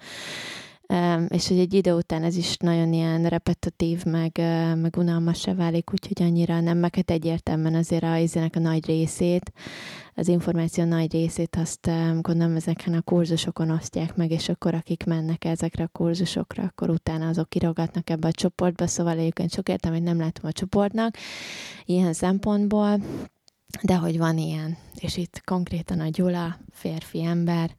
[1.28, 4.32] és hogy egy idő után ez is nagyon ilyen repetitív, meg,
[4.76, 8.86] meg unalmas se válik, úgyhogy annyira nem, meg hát egyértelműen azért a izének a nagy
[8.86, 9.52] részét,
[10.16, 11.90] az információ nagy részét azt
[12.22, 17.28] gondolom ezeken a kurzusokon osztják meg, és akkor akik mennek ezekre a kurzusokra, akkor utána
[17.28, 21.16] azok kirogatnak ebbe a csoportba, szóval egyébként sok értem, hogy nem látom a csoportnak
[21.86, 23.00] ilyen szempontból,
[23.82, 27.72] de hogy van ilyen, és itt konkrétan a Gyula, férfi ember,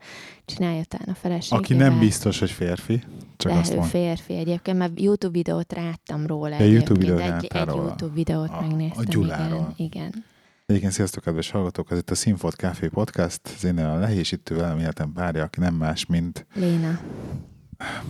[0.45, 1.59] csinálja talán a feleségével.
[1.59, 3.03] Aki nem biztos, hogy férfi,
[3.37, 3.89] csak de azt ő mond.
[3.89, 6.57] férfi egyébként, mert YouTube videót ráttam róla.
[6.57, 7.83] De YouTube videót egy, egy róla.
[7.83, 9.05] YouTube videót a, megnéztem.
[9.07, 9.75] A Gyuláról.
[9.77, 10.25] Igen, igen.
[10.67, 14.49] Egyébként sziasztok, kedves hallgatók, ez itt a Színfolt Café Podcast, az én a Lehés itt
[14.49, 16.47] velem életem párja, aki nem más, mint...
[16.55, 17.01] Léna.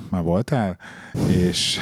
[0.08, 0.78] Már voltál?
[1.28, 1.78] És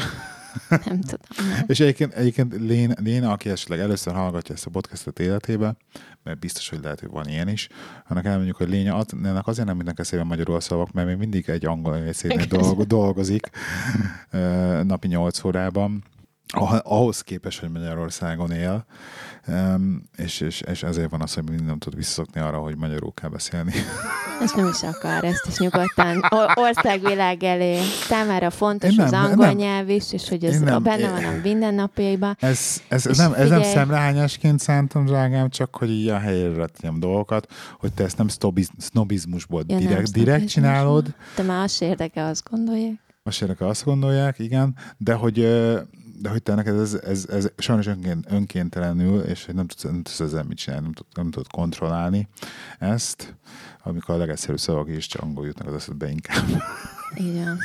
[0.68, 1.20] Nem tudom.
[1.66, 5.76] És egyébként, egyébként Léna, Léna, aki esetleg először hallgatja ezt a podcastot életébe,
[6.22, 7.68] mert biztos, hogy lehet, hogy van ilyen is,
[8.08, 11.48] annak elmondjuk, hogy Léna az, ennek azért nem mindenki eszében magyarul szavak, mert még mindig
[11.48, 11.98] egy angol
[12.48, 13.50] dolg, dolgozik
[14.82, 16.04] napi 8 órában,
[16.82, 18.84] ahhoz képest, hogy Magyarországon él,
[20.16, 23.28] és, és, és ezért van az, hogy mindig nem tud visszaszokni arra, hogy magyarul kell
[23.28, 23.72] beszélni.
[24.42, 26.22] Ezt nem is akar, ezt is nyugodtan
[26.54, 27.78] országvilág elé.
[28.08, 31.40] Számára fontos nem, az angol nem, nyelv is, és hogy ez nem, benne van a
[31.42, 32.36] mindennapjaiban.
[32.40, 37.00] Ez, ez, ez, nem, ez nem szemrehányásként szántam, drágám, csak hogy így a helyére tegyem
[37.00, 41.14] dolgokat, hogy te ezt nem sznobiz, sznobizmusból ja, direkt, nem direkt csinálod.
[41.34, 42.98] Te már azt érdeke, azt gondolják.
[43.22, 45.38] Azt érdeke, azt gondolják, igen, de hogy
[46.20, 50.02] de hogy te neked ez, ez, ez sajnos önként, önkéntelenül, és hogy nem tudsz, nem
[50.02, 52.28] tudsz ezzel mit csinálni, nem, tud, nem tudod kontrollálni
[52.78, 53.36] ezt,
[53.82, 56.44] amikor a legegyszerűbb szavak is csak angol jutnak az eszedbe inkább.
[57.14, 57.58] Igen.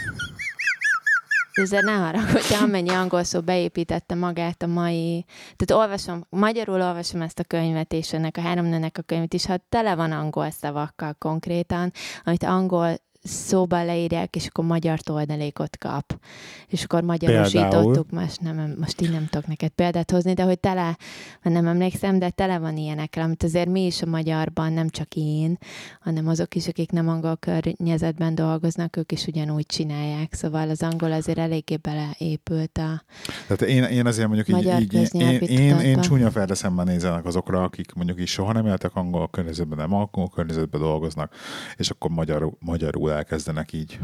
[1.54, 1.98] Ezért ne
[2.32, 5.26] hogy amennyi angol szó beépítette magát a mai...
[5.56, 9.46] Tehát olvasom, magyarul olvasom ezt a könyvet, és ennek a három nőnek a könyvet is,
[9.46, 11.92] ha tele van angol szavakkal konkrétan,
[12.24, 16.20] amit angol szóban leírják, és akkor magyar toldalékot kap.
[16.68, 20.98] És akkor magyarosítottuk, most, nem, most így nem tudok neked példát hozni, de hogy tele,
[21.42, 25.58] nem emlékszem, de tele van ilyenekkel, amit azért mi is a magyarban, nem csak én,
[26.00, 30.34] hanem azok is, akik nem angol környezetben dolgoznak, ők is ugyanúgy csinálják.
[30.34, 33.04] Szóval az angol azért eléggé beleépült a
[33.48, 37.26] Tehát én, én azért mondjuk így, így én, én, én, én csúnya ferde szemben nézenek
[37.26, 41.36] azokra, akik mondjuk is soha nem éltek angol környezetben, nem angol környezetben dolgoznak,
[41.78, 44.00] és akkor magyar, magyarul elkezdenek így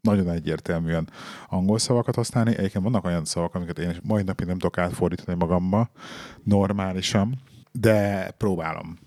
[0.00, 1.08] nagyon egyértelműen
[1.48, 2.56] angol szavakat használni.
[2.56, 5.90] Egyébként vannak olyan szavak, amiket én mai napig nem tudok átfordítani magamba
[6.42, 7.38] normálisan,
[7.72, 8.98] de próbálom.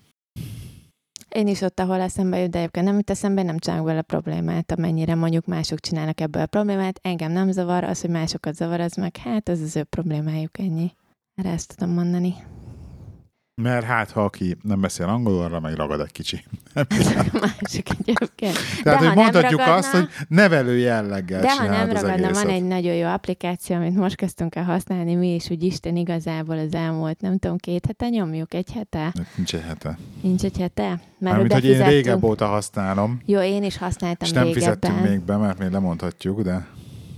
[1.28, 4.72] Én is ott, ahol eszembe jut, de egyébként nem jut eszembe, nem csinálok vele problémát,
[4.72, 6.98] amennyire mondjuk mások csinálnak ebből a problémát.
[7.02, 10.92] Engem nem zavar, az, hogy másokat zavar, az meg hát ez az ő problémájuk ennyi.
[11.34, 12.34] Erre ezt tudom mondani.
[13.62, 16.44] Mert hát, ha aki nem beszél angolul, arra meg ragad egy kicsi.
[17.60, 18.56] Másik egyébként.
[18.82, 22.64] Tehát, de hogy mondhatjuk ragadna, azt, hogy nevelő jelleggel De ha nem ragadna, van egy
[22.64, 27.20] nagyon jó applikáció, amit most kezdtünk el használni mi is, úgy Isten igazából az elmúlt,
[27.20, 29.12] nem tudom, két hete nyomjuk, egy hete?
[29.34, 29.98] Nincs egy hete.
[30.20, 30.88] Nincs egy hete?
[30.88, 33.20] Mert Mármint, hogy én régebb óta használom.
[33.24, 34.74] Jó, én is használtam És nem régebben.
[34.74, 36.66] fizettünk még be, mert még lemondhatjuk, de...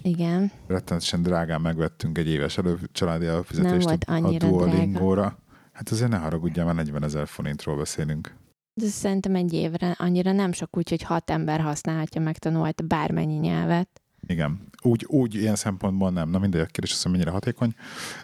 [0.02, 0.52] Igen.
[0.66, 5.20] Rettenetesen drágán megvettünk egy éves elő, családi előfizetést nem volt annyira a Duolingo-ra.
[5.20, 5.42] Drága.
[5.74, 8.34] Hát azért ne haragudjál, már 40 ezer forintról beszélünk.
[8.80, 14.02] De szerintem egy évre annyira nem sok, úgyhogy hat ember használhatja, megtanulta bármennyi nyelvet.
[14.26, 14.60] Igen.
[14.82, 16.30] Úgy, úgy ilyen szempontból nem.
[16.30, 17.74] Na mindegy, a kérdés az, hogy mennyire hatékony,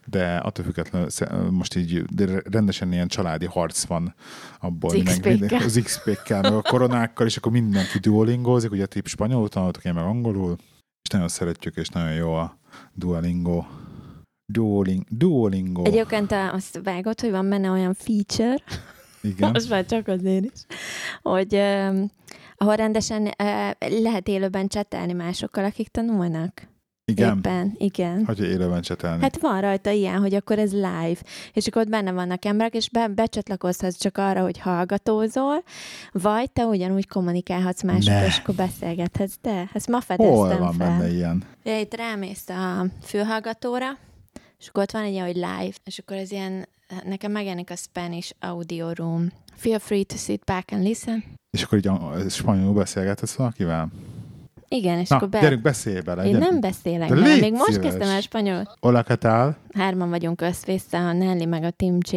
[0.07, 2.05] de attól függetlenül most így
[2.45, 4.15] rendesen ilyen családi harc van
[4.61, 4.91] abból.
[4.91, 5.63] Az XP-kkel.
[5.63, 10.05] Az XP-kkel, meg a koronákkal, és akkor mindenki duolingózik, ugye tip spanyolul tanultok, én meg
[10.05, 10.57] angolul,
[11.03, 12.59] és nagyon szeretjük, és nagyon jó a
[12.95, 13.65] duolingo
[14.53, 15.85] Duoling, Duolingo.
[15.85, 18.57] Egyébként azt vágod, hogy van benne olyan feature,
[19.21, 19.51] Igen.
[19.55, 20.61] most már csak azért is,
[21.23, 22.03] hogy uh,
[22.57, 26.69] ahol rendesen uh, lehet élőben csetelni másokkal, akik tanulnak.
[27.11, 27.37] Igen.
[27.37, 28.25] Éppen, igen.
[28.25, 29.23] Hogy élőben csetelni.
[29.23, 31.17] Hát van rajta ilyen, hogy akkor ez live,
[31.53, 35.63] és akkor ott benne vannak emberek, és be, becsatlakozhatsz csak arra, hogy hallgatózol,
[36.13, 39.35] vagy te ugyanúgy kommunikálhatsz másokkal, és akkor beszélgethetsz.
[39.43, 40.89] De ezt ma fedeztem Hol van fel.
[40.89, 41.45] benne ilyen?
[41.63, 43.87] Ja, itt rámész a fülhallgatóra,
[44.61, 46.69] és akkor ott van egy hogy live, és akkor ez ilyen,
[47.05, 49.33] nekem megjelenik a Spanish Audio Room.
[49.55, 51.25] Feel free to sit back and listen.
[51.51, 51.91] És akkor így
[52.31, 53.89] spanyolul beszélgetsz valakivel?
[54.69, 55.41] Igen, és Na, akkor be...
[55.41, 56.25] gyerünk, beszélj bele.
[56.25, 58.65] Én nem beszélek De bele, még most kezdtem el spanyolul.
[58.81, 59.17] Hola, ¿qué?
[59.73, 62.17] Hárman vagyunk összvésza, a Nelly meg a Tim J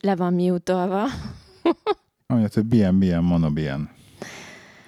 [0.00, 1.04] le van mute-olva.
[2.26, 3.90] Amit, hogy bien, bien, mono bien.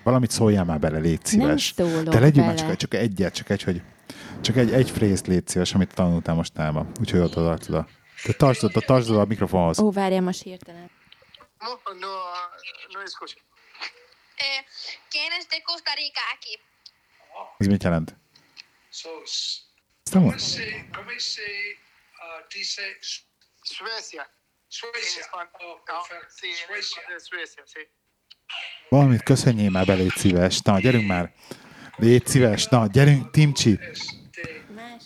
[0.03, 1.75] Valamit szóljál már bele, légy szíves.
[1.75, 2.47] Nem szólok De legyünk bele.
[2.47, 3.83] már csak, csak egyet, csak egy, hogy
[4.41, 6.91] csak egy, egy frézt légy szíves, amit tanultál mostában.
[7.01, 7.87] Úgyhogy ott tartod a...
[8.25, 9.79] De tartsd a, tartsd a mikrofonhoz.
[9.79, 10.91] Ó, várjál, most hirtelen.
[11.59, 12.13] No, no,
[12.93, 13.39] no escucho.
[14.37, 14.65] Eh,
[15.11, 16.59] ¿Quién es de Costa Rica aquí?
[17.59, 18.17] Ez mit jelent?
[18.91, 19.11] So,
[20.21, 20.41] mond?
[20.41, 22.83] se, come se uh, dice
[23.63, 24.31] Suecia.
[24.69, 25.25] Suecia?
[25.61, 25.79] Oh,
[26.11, 27.19] en Suecia.
[27.19, 27.89] Suecia, sí.
[28.89, 30.61] Valamit köszönjél már be, légy szíves.
[30.61, 31.33] Na, gyerünk már.
[31.97, 32.67] Légy szíves.
[32.67, 33.79] Na, gyerünk, Timcsi.
[33.81, 34.98] Es de Costa Rica.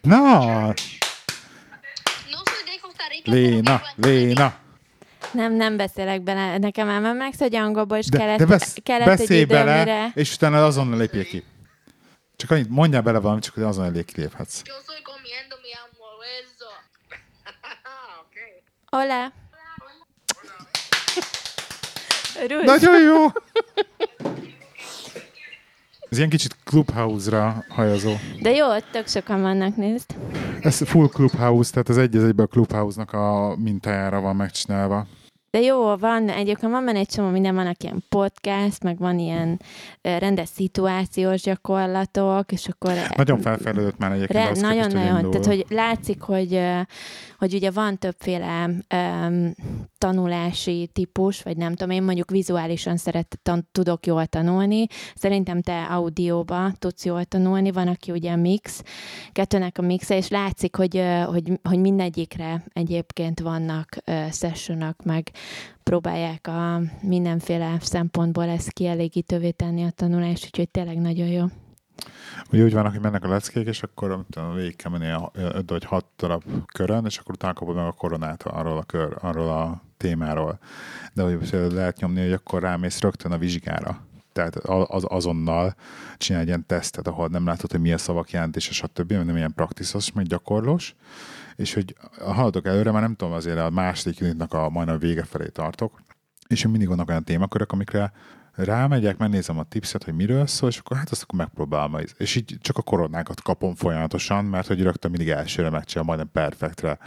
[0.00, 0.74] Na,
[3.24, 4.54] Léna, Léna.
[5.32, 6.58] Nem, nem beszélek bele.
[6.58, 9.78] Nekem már megsz, hogy angolból, és De, kellett, de besz, kellett egy beszélj idő, bele,
[9.78, 10.10] mire...
[10.14, 11.44] és utána azonnal lépjél ki.
[12.36, 14.62] Csak annyit, mondjál bele valamit, csak hogy azonnal lép, kiléphetsz.
[18.86, 19.32] Hola.
[22.64, 23.26] Nagyon jó!
[26.10, 28.12] Ez ilyen kicsit clubhouse-ra hajazó.
[28.42, 30.14] De jó, ott tök sokan vannak, nézd.
[30.60, 35.06] Ez full clubhouse, tehát az egy az egyben a clubhouse-nak a mintájára van megcsinálva.
[35.50, 39.60] De jó, van, egyébként van benne egy csomó minden, vannak ilyen podcast, meg van ilyen
[40.02, 42.92] rendes szituációs gyakorlatok, és akkor...
[43.16, 44.60] Nagyon felfejlődött már egyébként.
[44.60, 45.30] Nagyon-nagyon, indul.
[45.30, 46.60] tehát hogy látszik, hogy,
[47.38, 49.54] hogy ugye van többféle um,
[49.98, 53.40] tanulási típus, vagy nem tudom, én mondjuk vizuálisan szeret,
[53.72, 58.82] tudok jól tanulni, szerintem te audióba tudsz jól tanulni, van, aki ugye mix,
[59.32, 65.30] kettőnek a mixe, és látszik, hogy, hogy, hogy mindegyikre egyébként vannak ö, sessionok, meg
[65.82, 71.44] próbálják a mindenféle szempontból ezt kielégítővé tenni a tanulást, úgyhogy tényleg nagyon jó.
[72.52, 75.70] Ugye úgy vannak, hogy mennek a leckék, és akkor tudom, végig kell menni a 5
[75.70, 76.42] vagy 6 darab
[76.72, 80.58] körön, és akkor utána kapod meg a koronát arról a, kör, arról a témáról.
[81.12, 84.06] De hogy lehet nyomni, hogy akkor rámész rögtön a vizsgára.
[84.32, 85.74] Tehát az, azonnal
[86.16, 90.12] csinálj egy ilyen tesztet, ahol nem látod, hogy milyen szavak jelentése, stb., nem ilyen praktiszos,
[90.12, 90.94] meg gyakorlós,
[91.56, 95.48] és hogy haladok előre, már nem tudom, azért a második unitnak a majdnem vége felé
[95.48, 96.00] tartok,
[96.46, 98.12] és mindig vannak olyan témakörök, amikre
[98.64, 101.96] rámegyek, megnézem a tipset, hogy miről szól, és akkor hát azt akkor megpróbálom.
[102.16, 106.98] És így csak a koronákat kapom folyamatosan, mert hogy rögtön mindig elsőre megcsinálom, majdnem perfektre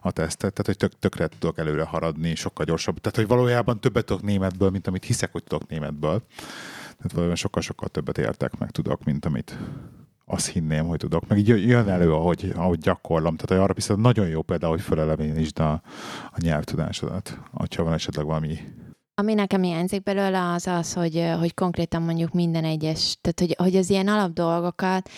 [0.00, 2.98] a tesztet, tehát hogy tök, tökre tudok előre haradni, sokkal gyorsabb.
[2.98, 6.22] Tehát, hogy valójában többet tudok németből, mint amit hiszek, hogy tudok németből.
[6.82, 9.58] Tehát valójában sokkal-sokkal többet értek, meg tudok, mint amit
[10.24, 11.28] azt hinném, hogy tudok.
[11.28, 13.36] Meg így jön elő, ahogy, ahogy gyakorlom.
[13.36, 15.72] Tehát arra viszont nagyon jó például, hogy felelevenítsd a,
[16.30, 18.58] a nyelvtudásodat, hogyha van esetleg valami
[19.14, 23.76] ami nekem hiányzik belőle az az, hogy, hogy konkrétan mondjuk minden egyes, tehát hogy, hogy
[23.80, 25.10] az ilyen alapdolgokat,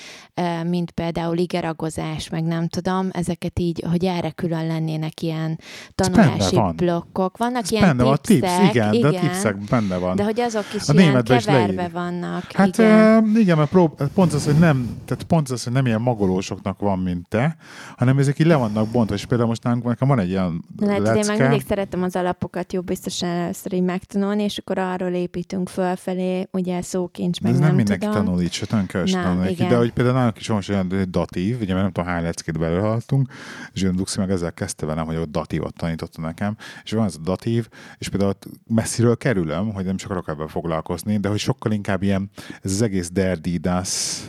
[0.67, 5.59] mint például igeragozás, meg nem tudom, ezeket így, hogy erre külön lennének ilyen
[5.95, 6.77] tanulási van.
[6.77, 7.37] blokkok.
[7.37, 10.17] Vannak Ez ilyen benne van, tipszek, tips, igen, igen, de a tipszek benne van.
[10.17, 12.53] de hogy azok is A ilyen keverve vannak.
[12.53, 13.25] Hát igen.
[13.25, 16.81] igen, igen mert prób- pont az, hogy nem, tehát pont az, hogy nem ilyen magolósoknak
[16.81, 17.57] van, mint te,
[17.97, 20.99] hanem ezek így le vannak bontva, és például most nálunk nekem van egy ilyen Lehet,
[21.09, 24.79] hogy én meg lecke, mindig szeretem az alapokat jobb biztosan először így megtanulni, és akkor
[24.79, 28.25] arról építünk fölfelé, ugye szókincs, de meg ez nem, nem mindenki tudom.
[28.25, 29.67] tanul így, sőt, kevés Na, tanul neki.
[29.67, 33.33] De hogy például nálunk is van olyan datív, ugye mert nem tudom hány leckét belőhaltunk,
[33.73, 37.15] és olyan Duxi meg ezzel kezdte velem, hogy ott datívot tanította nekem, és van ez
[37.15, 37.69] a datív,
[37.99, 38.35] és például
[38.67, 42.31] messziről kerülöm, hogy nem is akarok ebben foglalkozni, de hogy sokkal inkább ilyen,
[42.63, 44.21] ez az egész derdidas,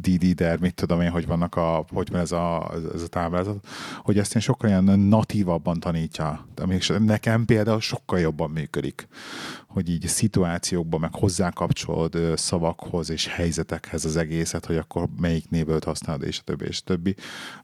[0.00, 3.66] DD-der, mit tudom én, hogy vannak a, hogy van ez a, ez a táblázat,
[4.02, 6.46] hogy ezt én sokkal ilyen natívabban tanítja.
[6.56, 9.08] Ami nekem például sokkal jobban működik,
[9.66, 16.22] hogy így szituációkban meg hozzákapcsolod szavakhoz és helyzetekhez az egészet, hogy akkor melyik névöt használod,
[16.22, 17.14] és a többi, és a többi.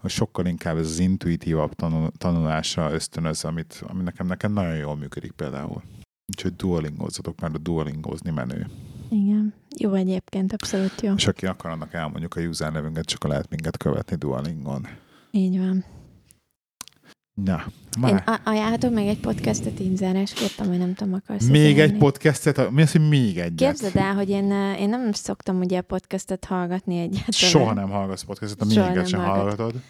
[0.04, 5.32] Sokkal inkább ez az intuitívabb tanul, tanulásra ösztönöz, amit, ami nekem, nekem nagyon jól működik
[5.32, 5.82] például.
[6.26, 8.66] Úgyhogy duolingozzatok, mert a duolingozni menő.
[9.12, 9.54] Igen.
[9.78, 11.12] Jó egyébként, abszolút jó.
[11.14, 14.86] És aki akar, annak elmondjuk a usernevünket, csak lehet minket követni Duolingon.
[15.30, 15.84] Így van.
[17.34, 17.64] Na,
[18.06, 18.22] Én már.
[18.26, 22.70] a- ajánlhatok még egy podcastet így zárásképpen, vagy nem tudom, akarsz Még egy podcastet?
[22.70, 23.70] Mi az, hogy még egyet?
[23.70, 27.30] Képzeld el, hogy én, eh, én nem szoktam ugye podcastet hallgatni egyáltalán.
[27.30, 29.80] Soha nem hallgatsz podcastet, a Soha minket nem sem hallgat- hallgatod.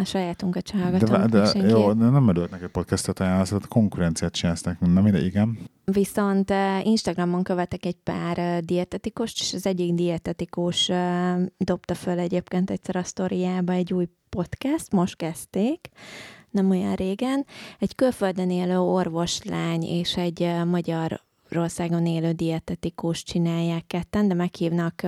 [0.00, 1.30] A sajátunkat sem De, hallgatom.
[1.30, 1.70] de, senkit.
[1.70, 5.58] jó, de nem örülök neki podcastet ajánlasz, konkurenciát csinálsz nekünk, nem ide, igen.
[5.84, 12.18] Viszont eh, Instagramon követek egy pár eh, dietetikost, és az egyik dietetikus eh, dobta föl
[12.18, 15.88] egyébként egyszer a sztoriába egy új podcast, most kezdték,
[16.50, 17.46] nem olyan régen.
[17.78, 21.20] Egy külföldön élő orvoslány és egy magyar
[21.50, 25.02] Magyarországon élő dietetikus csinálják ketten, de meghívnak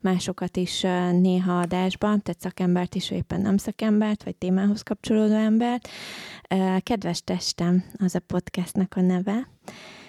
[0.00, 0.80] másokat is
[1.20, 5.88] néha adásba, tehát szakembert is, vagy éppen nem szakembert, vagy témához kapcsolódó embert.
[6.78, 9.48] Kedves testem, az a podcastnak a neve.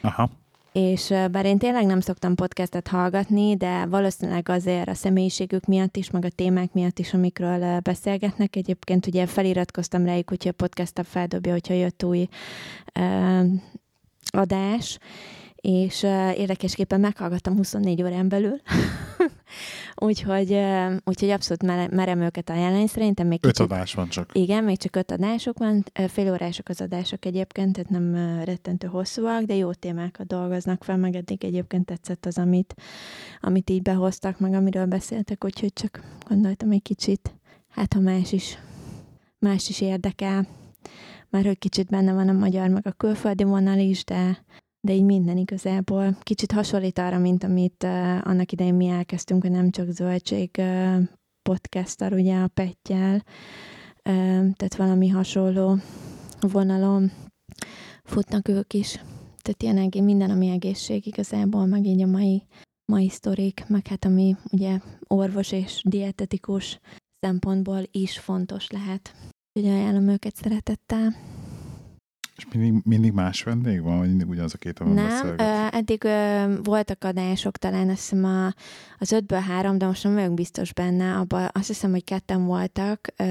[0.01, 0.29] Aha.
[0.71, 6.09] És bár én tényleg nem szoktam podcastet hallgatni, de valószínűleg azért a személyiségük miatt is,
[6.09, 8.55] meg a témák miatt is, amikről beszélgetnek.
[8.55, 12.27] Egyébként ugye feliratkoztam rájuk, úgyhogy a podcast feldobja, hogyha jött új
[12.93, 13.43] ö,
[14.25, 14.99] adás,
[15.63, 18.61] és uh, érdekesképpen meghallgattam 24 órán belül,
[19.95, 22.87] úgyhogy, uh, úgyhogy abszolút mere- merem őket ajánlani.
[22.87, 23.71] Szerintem még Öt kicsit...
[23.71, 24.29] adás van csak.
[24.33, 29.43] Igen, még csak öt adások van, fél órások az adások egyébként, tehát nem rettentő hosszúak,
[29.43, 32.73] de jó témákat dolgoznak fel, meg eddig egyébként tetszett az, amit,
[33.39, 37.35] amit így behoztak, meg amiről beszéltek, úgyhogy csak gondoltam egy kicsit,
[37.69, 38.57] hát ha más is,
[39.39, 40.47] más is érdekel,
[41.29, 44.43] már hogy kicsit benne van a magyar, meg a külföldi vonal is, de,
[44.87, 49.51] de így minden igazából kicsit hasonlít arra, mint amit uh, annak idején mi elkezdtünk, hogy
[49.51, 51.01] nem csak zöldség uh,
[51.49, 53.23] podcasttal, ugye a Pettyel, uh,
[54.53, 55.77] tehát valami hasonló
[56.39, 57.11] vonalon
[58.03, 58.91] futnak ők is.
[59.41, 62.43] Tehát ilyen egész, minden, ami egészség igazából, meg így a mai,
[62.91, 66.79] mai sztorik, meg hát ami ugye orvos és dietetikus
[67.19, 69.15] szempontból is fontos lehet.
[69.53, 71.15] Úgyhogy ajánlom őket szeretettel.
[72.49, 76.03] És mindig, mindig más vendég van, vagy mindig ugyanaz a két, amivel Nem, ö, eddig
[76.03, 78.53] ö, voltak adások, talán azt hiszem a,
[78.99, 83.13] az ötből három, de most nem vagyok biztos benne, abban azt hiszem, hogy ketten voltak
[83.17, 83.25] ö,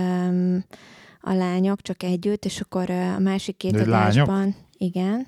[1.20, 4.28] a lányok, csak együtt, és akkor a másik két De lányok?
[4.28, 5.26] adásban, igen,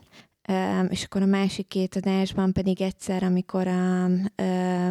[0.48, 4.90] ö, és akkor a másik két adásban pedig egyszer, amikor a ö,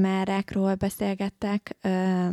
[0.00, 2.26] merrákról beszélgettek, ö,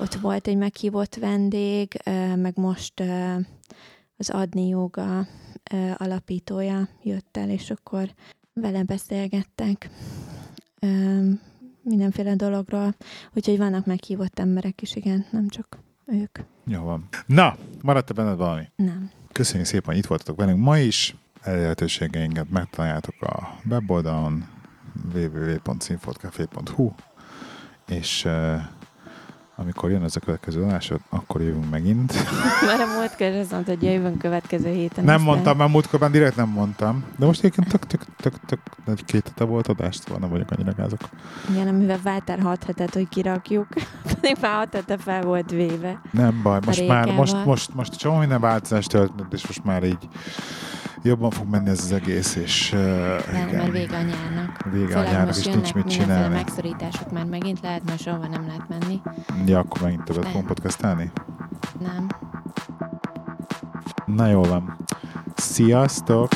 [0.00, 3.02] ott volt egy meghívott vendég, ö, meg most
[4.16, 5.26] az Adni Joga
[5.96, 8.14] alapítója jött el, és akkor
[8.52, 9.90] vele beszélgettek
[11.82, 12.94] mindenféle dologról.
[13.34, 16.38] Úgyhogy vannak meghívott emberek is, igen, nem csak ők.
[16.64, 17.08] Jó van.
[17.26, 18.64] Na, maradt-e benned valami?
[18.76, 19.10] Nem.
[19.32, 21.16] Köszönjük szépen, hogy itt voltatok velünk ma is.
[21.42, 24.48] Elérhetőségeinket megtaláljátok a weboldalon
[25.14, 26.90] www.színfoltcafé.hu
[27.88, 28.28] és
[29.58, 32.12] amikor jön ez a következő adás, akkor jövünk megint.
[32.66, 35.04] Mert a múltkor azt mondta, hogy jövünk következő héten.
[35.04, 37.04] Nem aztán- mondtam, mert múltkorban direkt nem mondtam.
[37.16, 40.50] De most egyébként tök, tök, tök, tök, egy két hete volt adást, szóval nem vagyok
[40.50, 41.00] annyira gázok.
[41.50, 43.66] Igen, amivel Váltár hat hetet, hogy kirakjuk.
[44.20, 46.00] Pedig már hat hete fel volt véve.
[46.10, 50.08] Nem baj, most már, most, most, most csomó minden változás történt, és most már így
[51.02, 54.62] jobban fog menni ez az egész, és uh, De, mert vége a nyárnak.
[54.72, 56.34] Vége a Főleg nyárnak, most és nincs mit csinálni.
[56.34, 59.00] megszorítások már megint lehet, mert sehova nem lehet menni.
[59.46, 60.30] Ja, akkor megint többet Nem.
[60.32, 61.10] fogunk podcastálni?
[61.78, 62.06] Nem.
[64.06, 64.76] Na jól van.
[65.36, 66.28] Sziasztok!